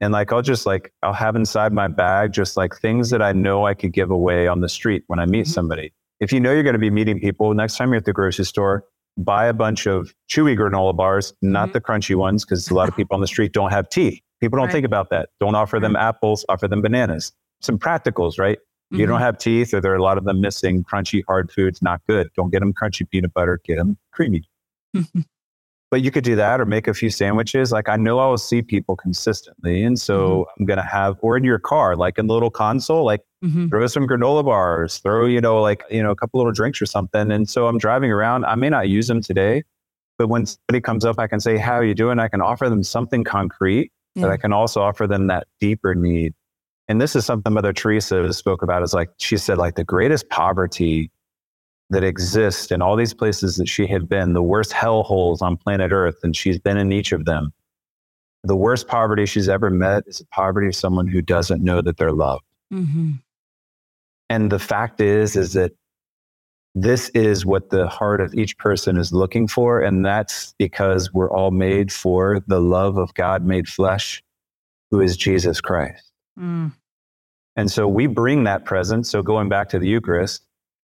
[0.00, 3.32] And like, I'll just like, I'll have inside my bag just like things that I
[3.32, 5.52] know I could give away on the street when I meet mm-hmm.
[5.52, 5.92] somebody.
[6.18, 8.44] If you know you're going to be meeting people, next time you're at the grocery
[8.44, 8.84] store,
[9.18, 11.72] buy a bunch of chewy granola bars, not mm-hmm.
[11.74, 14.21] the crunchy ones, because a lot of people on the street don't have teeth.
[14.42, 14.72] People don't right.
[14.72, 15.28] think about that.
[15.38, 17.30] Don't offer them apples, offer them bananas.
[17.60, 18.58] some practicals, right?
[18.58, 18.96] Mm-hmm.
[18.98, 19.24] You don't mm-hmm.
[19.24, 20.82] have teeth, or there are a lot of them missing.
[20.82, 22.28] Crunchy, hard foods, not good.
[22.34, 23.60] Don't get them crunchy peanut butter.
[23.64, 24.42] Get them creamy.
[25.92, 27.70] but you could do that, or make a few sandwiches.
[27.70, 30.62] Like I know I will see people consistently, and so mm-hmm.
[30.62, 33.68] I'm gonna have, or in your car, like in the little console, like mm-hmm.
[33.68, 36.86] throw some granola bars, throw you know like you know a couple little drinks or
[36.86, 37.30] something.
[37.30, 38.44] And so I'm driving around.
[38.44, 39.62] I may not use them today,
[40.18, 42.68] but when somebody comes up, I can say, "How are you doing?" I can offer
[42.68, 44.22] them something concrete, yeah.
[44.22, 46.34] but I can also offer them that deeper need
[46.88, 50.28] and this is something Mother Teresa spoke about is like she said like the greatest
[50.28, 51.10] poverty
[51.90, 55.92] that exists in all these places that she had been, the worst hellholes on planet
[55.92, 57.52] Earth, and she's been in each of them.
[58.44, 61.98] The worst poverty she's ever met is the poverty of someone who doesn't know that
[61.98, 62.44] they're loved.
[62.72, 63.12] Mm-hmm.
[64.30, 65.72] And the fact is, is that
[66.74, 69.80] this is what the heart of each person is looking for.
[69.80, 74.22] And that's because we're all made for the love of God made flesh,
[74.90, 76.10] who is Jesus Christ.
[76.38, 76.72] Mm.
[77.56, 79.10] And so we bring that presence.
[79.10, 80.42] So going back to the Eucharist,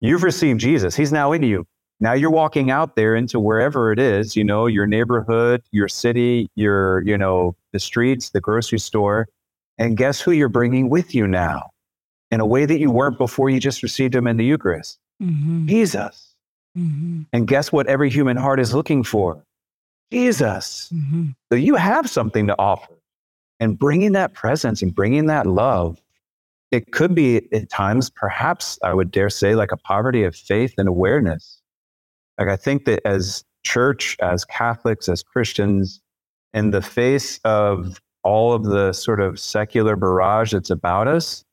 [0.01, 0.95] you've received Jesus.
[0.95, 1.65] He's now in you.
[2.01, 6.49] Now you're walking out there into wherever it is, you know, your neighborhood, your city,
[6.55, 9.27] your, you know, the streets, the grocery store.
[9.77, 11.71] And guess who you're bringing with you now
[12.31, 14.99] in a way that you weren't before you just received him in the Eucharist?
[15.21, 15.67] Mm-hmm.
[15.67, 16.35] Jesus.
[16.77, 17.23] Mm-hmm.
[17.33, 19.43] And guess what every human heart is looking for?
[20.11, 20.91] Jesus.
[20.93, 21.29] Mm-hmm.
[21.51, 22.93] So you have something to offer
[23.59, 26.01] and bringing that presence and bringing that love
[26.71, 30.73] it could be at times perhaps i would dare say like a poverty of faith
[30.77, 31.61] and awareness
[32.37, 36.01] like i think that as church as catholics as christians
[36.53, 41.43] in the face of all of the sort of secular barrage that's about us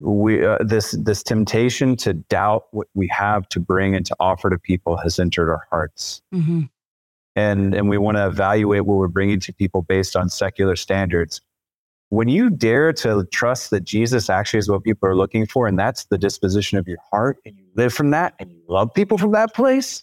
[0.00, 4.48] we uh, this this temptation to doubt what we have to bring and to offer
[4.48, 6.22] to people has entered our hearts.
[6.34, 6.62] Mm-hmm.
[7.36, 11.40] And and we want to evaluate what we're bringing to people based on secular standards.
[12.08, 15.78] When you dare to trust that jesus actually is what people are looking for and
[15.78, 19.16] that's the disposition of your heart and you live from that and you love people
[19.16, 20.02] from that place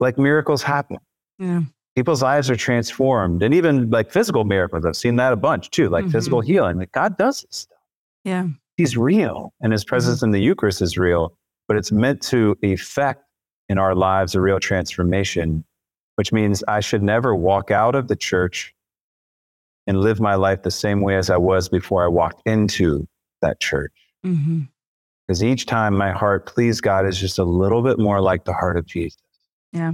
[0.00, 0.98] like miracles happen.
[1.38, 1.62] Yeah.
[1.94, 5.88] people's lives are transformed and even like physical miracles i've seen that a bunch too
[5.88, 6.12] like mm-hmm.
[6.12, 7.78] physical healing like god does this stuff.
[8.24, 10.26] Yeah he's real and his presence mm-hmm.
[10.26, 11.36] in the eucharist is real
[11.68, 13.24] but it's meant to effect
[13.68, 15.64] in our lives a real transformation
[16.16, 18.74] which means I should never walk out of the church
[19.86, 23.06] and live my life the same way as I was before I walked into
[23.40, 23.92] that church.
[24.24, 24.62] Mm-hmm.
[25.26, 28.52] Because each time my heart, please God, is just a little bit more like the
[28.52, 29.18] heart of Jesus.
[29.72, 29.92] Yeah.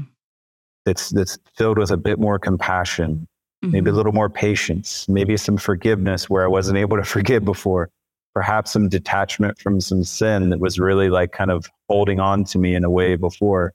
[0.84, 3.26] That's, that's filled with a bit more compassion,
[3.64, 3.72] mm-hmm.
[3.72, 7.90] maybe a little more patience, maybe some forgiveness where I wasn't able to forgive before,
[8.34, 12.58] perhaps some detachment from some sin that was really like kind of holding on to
[12.58, 13.72] me in a way before.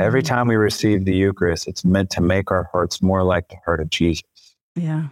[0.00, 0.34] Every mm-hmm.
[0.34, 3.80] time we receive the Eucharist, it's meant to make our hearts more like the heart
[3.80, 4.22] of Jesus.
[4.76, 5.08] Yeah.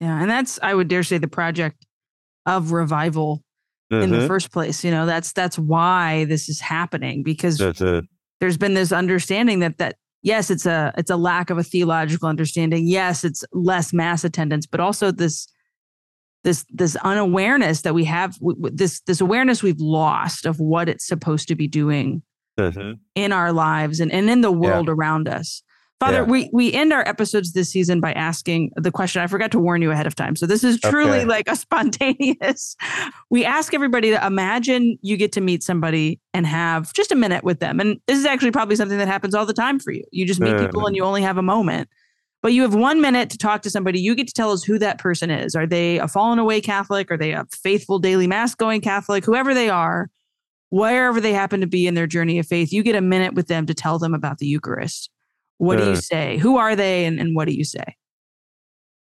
[0.00, 0.20] Yeah.
[0.20, 1.86] And that's, I would dare say, the project
[2.44, 3.42] of revival
[3.92, 4.02] mm-hmm.
[4.02, 4.26] in the mm-hmm.
[4.26, 4.84] first place.
[4.84, 9.96] You know, that's that's why this is happening because there's been this understanding that that
[10.22, 12.86] yes, it's a it's a lack of a theological understanding.
[12.86, 15.48] Yes, it's less mass attendance, but also this
[16.44, 21.48] this this unawareness that we have this this awareness we've lost of what it's supposed
[21.48, 22.22] to be doing
[22.58, 22.92] mm-hmm.
[23.14, 24.94] in our lives and, and in the world yeah.
[24.94, 25.62] around us.
[25.98, 26.24] Father, yeah.
[26.24, 29.22] we, we end our episodes this season by asking the question.
[29.22, 30.36] I forgot to warn you ahead of time.
[30.36, 31.24] So this is truly okay.
[31.24, 32.76] like a spontaneous.
[33.30, 37.44] We ask everybody to imagine you get to meet somebody and have just a minute
[37.44, 37.80] with them.
[37.80, 40.04] And this is actually probably something that happens all the time for you.
[40.10, 41.88] You just meet people and you only have a moment.
[42.46, 43.98] But you have one minute to talk to somebody.
[43.98, 45.56] You get to tell us who that person is.
[45.56, 47.10] Are they a fallen away Catholic?
[47.10, 49.24] Are they a faithful daily mass going Catholic?
[49.24, 50.10] Whoever they are,
[50.70, 53.48] wherever they happen to be in their journey of faith, you get a minute with
[53.48, 55.10] them to tell them about the Eucharist.
[55.58, 56.38] What uh, do you say?
[56.38, 57.96] Who are they and, and what do you say?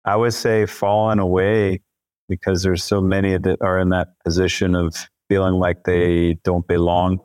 [0.04, 1.82] I would say fallen away
[2.28, 4.96] because there's so many that are in that position of
[5.30, 7.20] feeling like they don't belong.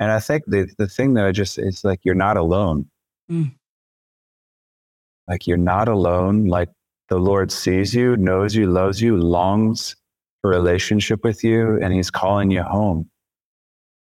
[0.00, 2.90] And I think the, the thing that I just, it's like you're not alone.
[3.30, 3.52] Mm.
[5.28, 6.46] Like you're not alone.
[6.46, 6.70] Like
[7.08, 9.96] the Lord sees you, knows you, loves you, longs
[10.40, 13.10] for relationship with you, and He's calling you home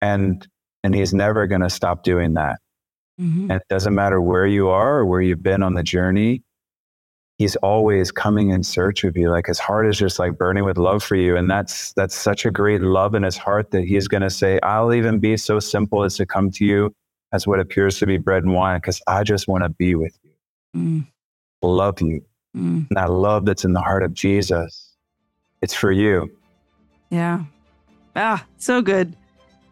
[0.03, 0.47] and
[0.83, 2.59] and he's never going to stop doing that
[3.20, 3.51] mm-hmm.
[3.51, 6.43] and it doesn't matter where you are or where you've been on the journey
[7.39, 10.79] he's always coming in search of you like his heart is just like burning with
[10.79, 14.09] love for you and that's that's such a great love in his heart that he's
[14.09, 16.93] going to say i'll even be so simple as to come to you
[17.33, 20.16] as what appears to be bread and wine because i just want to be with
[20.22, 20.31] you
[20.77, 21.07] mm.
[21.67, 22.23] Love you
[22.57, 22.87] mm.
[22.89, 24.95] and that love that's in the heart of jesus
[25.62, 26.31] it's for you
[27.11, 27.45] yeah
[28.14, 29.17] ah so good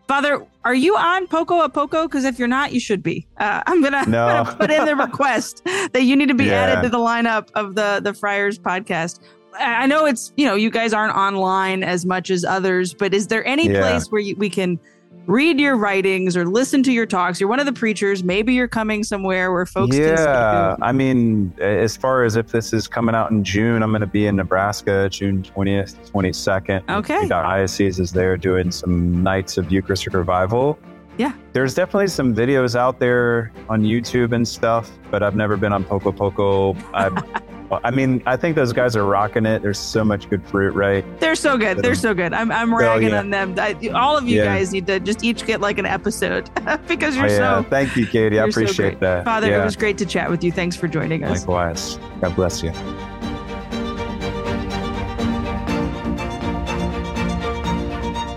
[0.07, 2.03] Father, are you on Poco a Poco?
[2.03, 3.27] Because if you're not, you should be.
[3.39, 4.45] Uh, I'm gonna, no.
[4.45, 6.63] gonna, put in the request that you need to be yeah.
[6.63, 9.21] added to the lineup of the the Friars podcast.
[9.59, 13.29] I know it's, you know, you guys aren't online as much as others, but is
[13.29, 13.81] there any Yeah.
[13.81, 14.81] place where you, we can
[15.27, 17.41] read your writings or listen to your talks?
[17.41, 18.23] You're one of the preachers.
[18.23, 20.77] Maybe you're coming somewhere where folks can see yeah, you.
[20.83, 24.07] I mean, as far as if this is coming out in June, I'm going to
[24.07, 26.89] be in Nebraska, June 20th, 22nd.
[26.91, 27.23] Okay.
[27.23, 30.79] The diocese is there doing some nights of Eucharistic revival.
[31.17, 31.33] Yeah.
[31.53, 35.85] There's definitely some videos out there on YouTube and stuff, but I've never been on
[35.85, 36.77] Poco Poco.
[36.93, 37.13] I've,
[37.85, 39.63] I mean, I think those guys are rocking it.
[39.63, 41.05] There's so much good fruit, right?
[41.19, 41.79] They're so good.
[41.79, 42.33] They're so good.
[42.33, 43.19] I'm, I'm ragging yeah.
[43.21, 43.55] on them.
[43.59, 44.45] I, all of you Yeah.
[44.45, 46.51] guys need to just each get like an episode
[46.89, 47.63] because you're Oh, yeah.
[47.63, 47.67] so.
[47.71, 48.39] Thank you, Katie.
[48.39, 49.25] I you're so appreciate that.
[49.25, 50.53] Father, it was great to chat with you.
[50.53, 51.41] Thanks for joining us.
[51.41, 51.99] Likewise.
[52.21, 52.71] God bless you.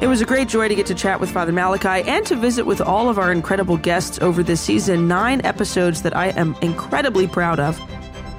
[0.07, 2.65] It was a great joy to get to chat with Father Malachy and to visit
[2.65, 5.05] with all of our incredible guests over this season.
[5.05, 7.77] Nine episodes that I am incredibly proud of.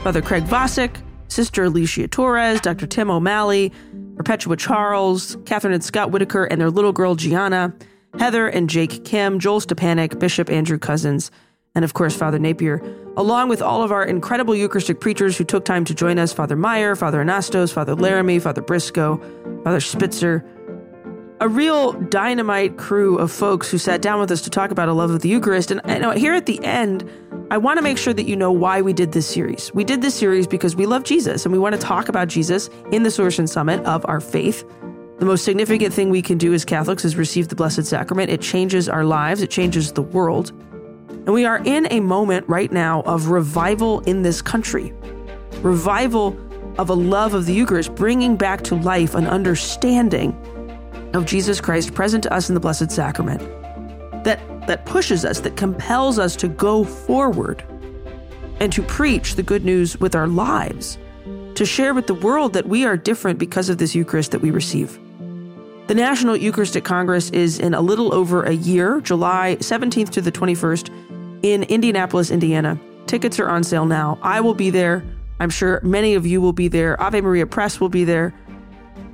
[0.03, 0.97] Father Craig Vosick,
[1.29, 2.87] Sister Alicia Torres, Dr.
[2.87, 3.71] Tim O'Malley,
[4.17, 7.75] Perpetua Charles, Catherine and Scott Whitaker, and their little girl Gianna,
[8.19, 11.29] Heather and Jake Kim, Joel Stepanek, Bishop Andrew Cozzens,
[11.75, 12.81] and of course Father Napier,
[13.19, 16.57] along with all of our incredible Eucharistic preachers who took time to join us Father
[16.57, 19.21] Meyer, Father Anastos, Father Laramie, Father Briscoe,
[19.65, 20.43] Father Spitzer,
[21.41, 24.93] a real dynamite crew of folks who sat down with us to talk about a
[24.93, 25.71] love of the Eucharist.
[25.71, 27.09] And know here at the end,
[27.51, 29.73] I want to make sure that you know why we did this series.
[29.73, 32.69] We did this series because we love Jesus and we want to talk about Jesus
[32.91, 34.65] in the Source and Summit of our faith.
[35.19, 38.31] The most significant thing we can do as Catholics is receive the Blessed Sacrament.
[38.31, 40.51] It changes our lives, it changes the world.
[41.09, 44.93] And we are in a moment right now of revival in this country.
[45.61, 46.37] Revival
[46.79, 50.37] of a love of the Eucharist, bringing back to life an understanding
[51.15, 53.41] of Jesus Christ present to us in the Blessed Sacrament
[54.25, 57.65] that, that pushes us, that compels us to go forward
[58.61, 60.99] and to preach the good news with our lives,
[61.55, 64.51] to share with the world that we are different because of this Eucharist that we
[64.51, 64.99] receive.
[65.87, 70.33] The National Eucharistic Congress is in a little over a year, July 17th to the
[70.33, 70.91] 21st,
[71.43, 72.79] in Indianapolis, Indiana.
[73.07, 74.19] Tickets are on sale now.
[74.21, 75.03] I will be there.
[75.41, 77.01] I'm sure many of you will be there.
[77.01, 78.35] Ave Maria Press will be there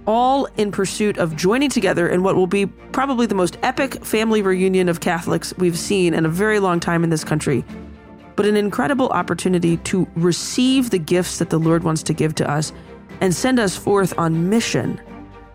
[0.07, 4.43] all in pursuit of joining together in what will be probably the most epic family
[4.43, 7.65] reunion of Catholics we've seen in a very long time in this country,
[8.37, 12.51] but an incredible opportunity to receive the gifts that the Lord wants to give to
[12.51, 12.73] us
[13.21, 15.01] and send us forth on mission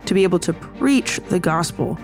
[0.05, 1.97] to be able to preach the gospel,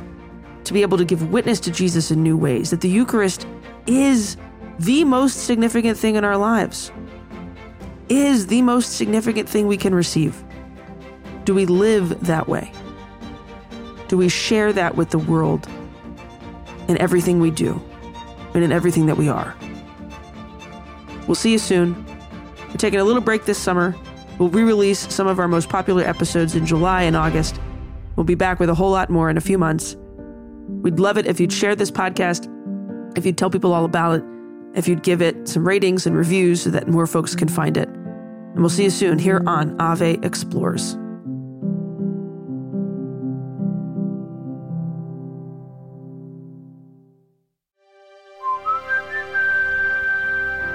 [0.65, 3.47] to be able to give witness to Jesus in new ways, that the Eucharist
[3.87, 4.37] is
[4.79, 6.91] the most significant thing in our lives,
[8.09, 10.43] is the most significant thing we can receive.
[11.45, 12.71] Do we live that way?
[14.07, 15.67] Do we share that with the world
[16.87, 17.79] in everything we do
[18.55, 19.55] and in everything that we are?
[21.27, 22.03] We'll see you soon.
[22.69, 23.95] We're taking a little break this summer.
[24.39, 27.59] We'll re release some of our most popular episodes in July and August.
[28.15, 29.95] We'll be back with a whole lot more in a few months.
[30.67, 32.49] We'd love it if you'd share this podcast,
[33.15, 34.23] if you'd tell people all about it,
[34.73, 37.87] if you'd give it some ratings and reviews so that more folks can find it.
[37.87, 40.97] And we'll see you soon here on Ave Explores.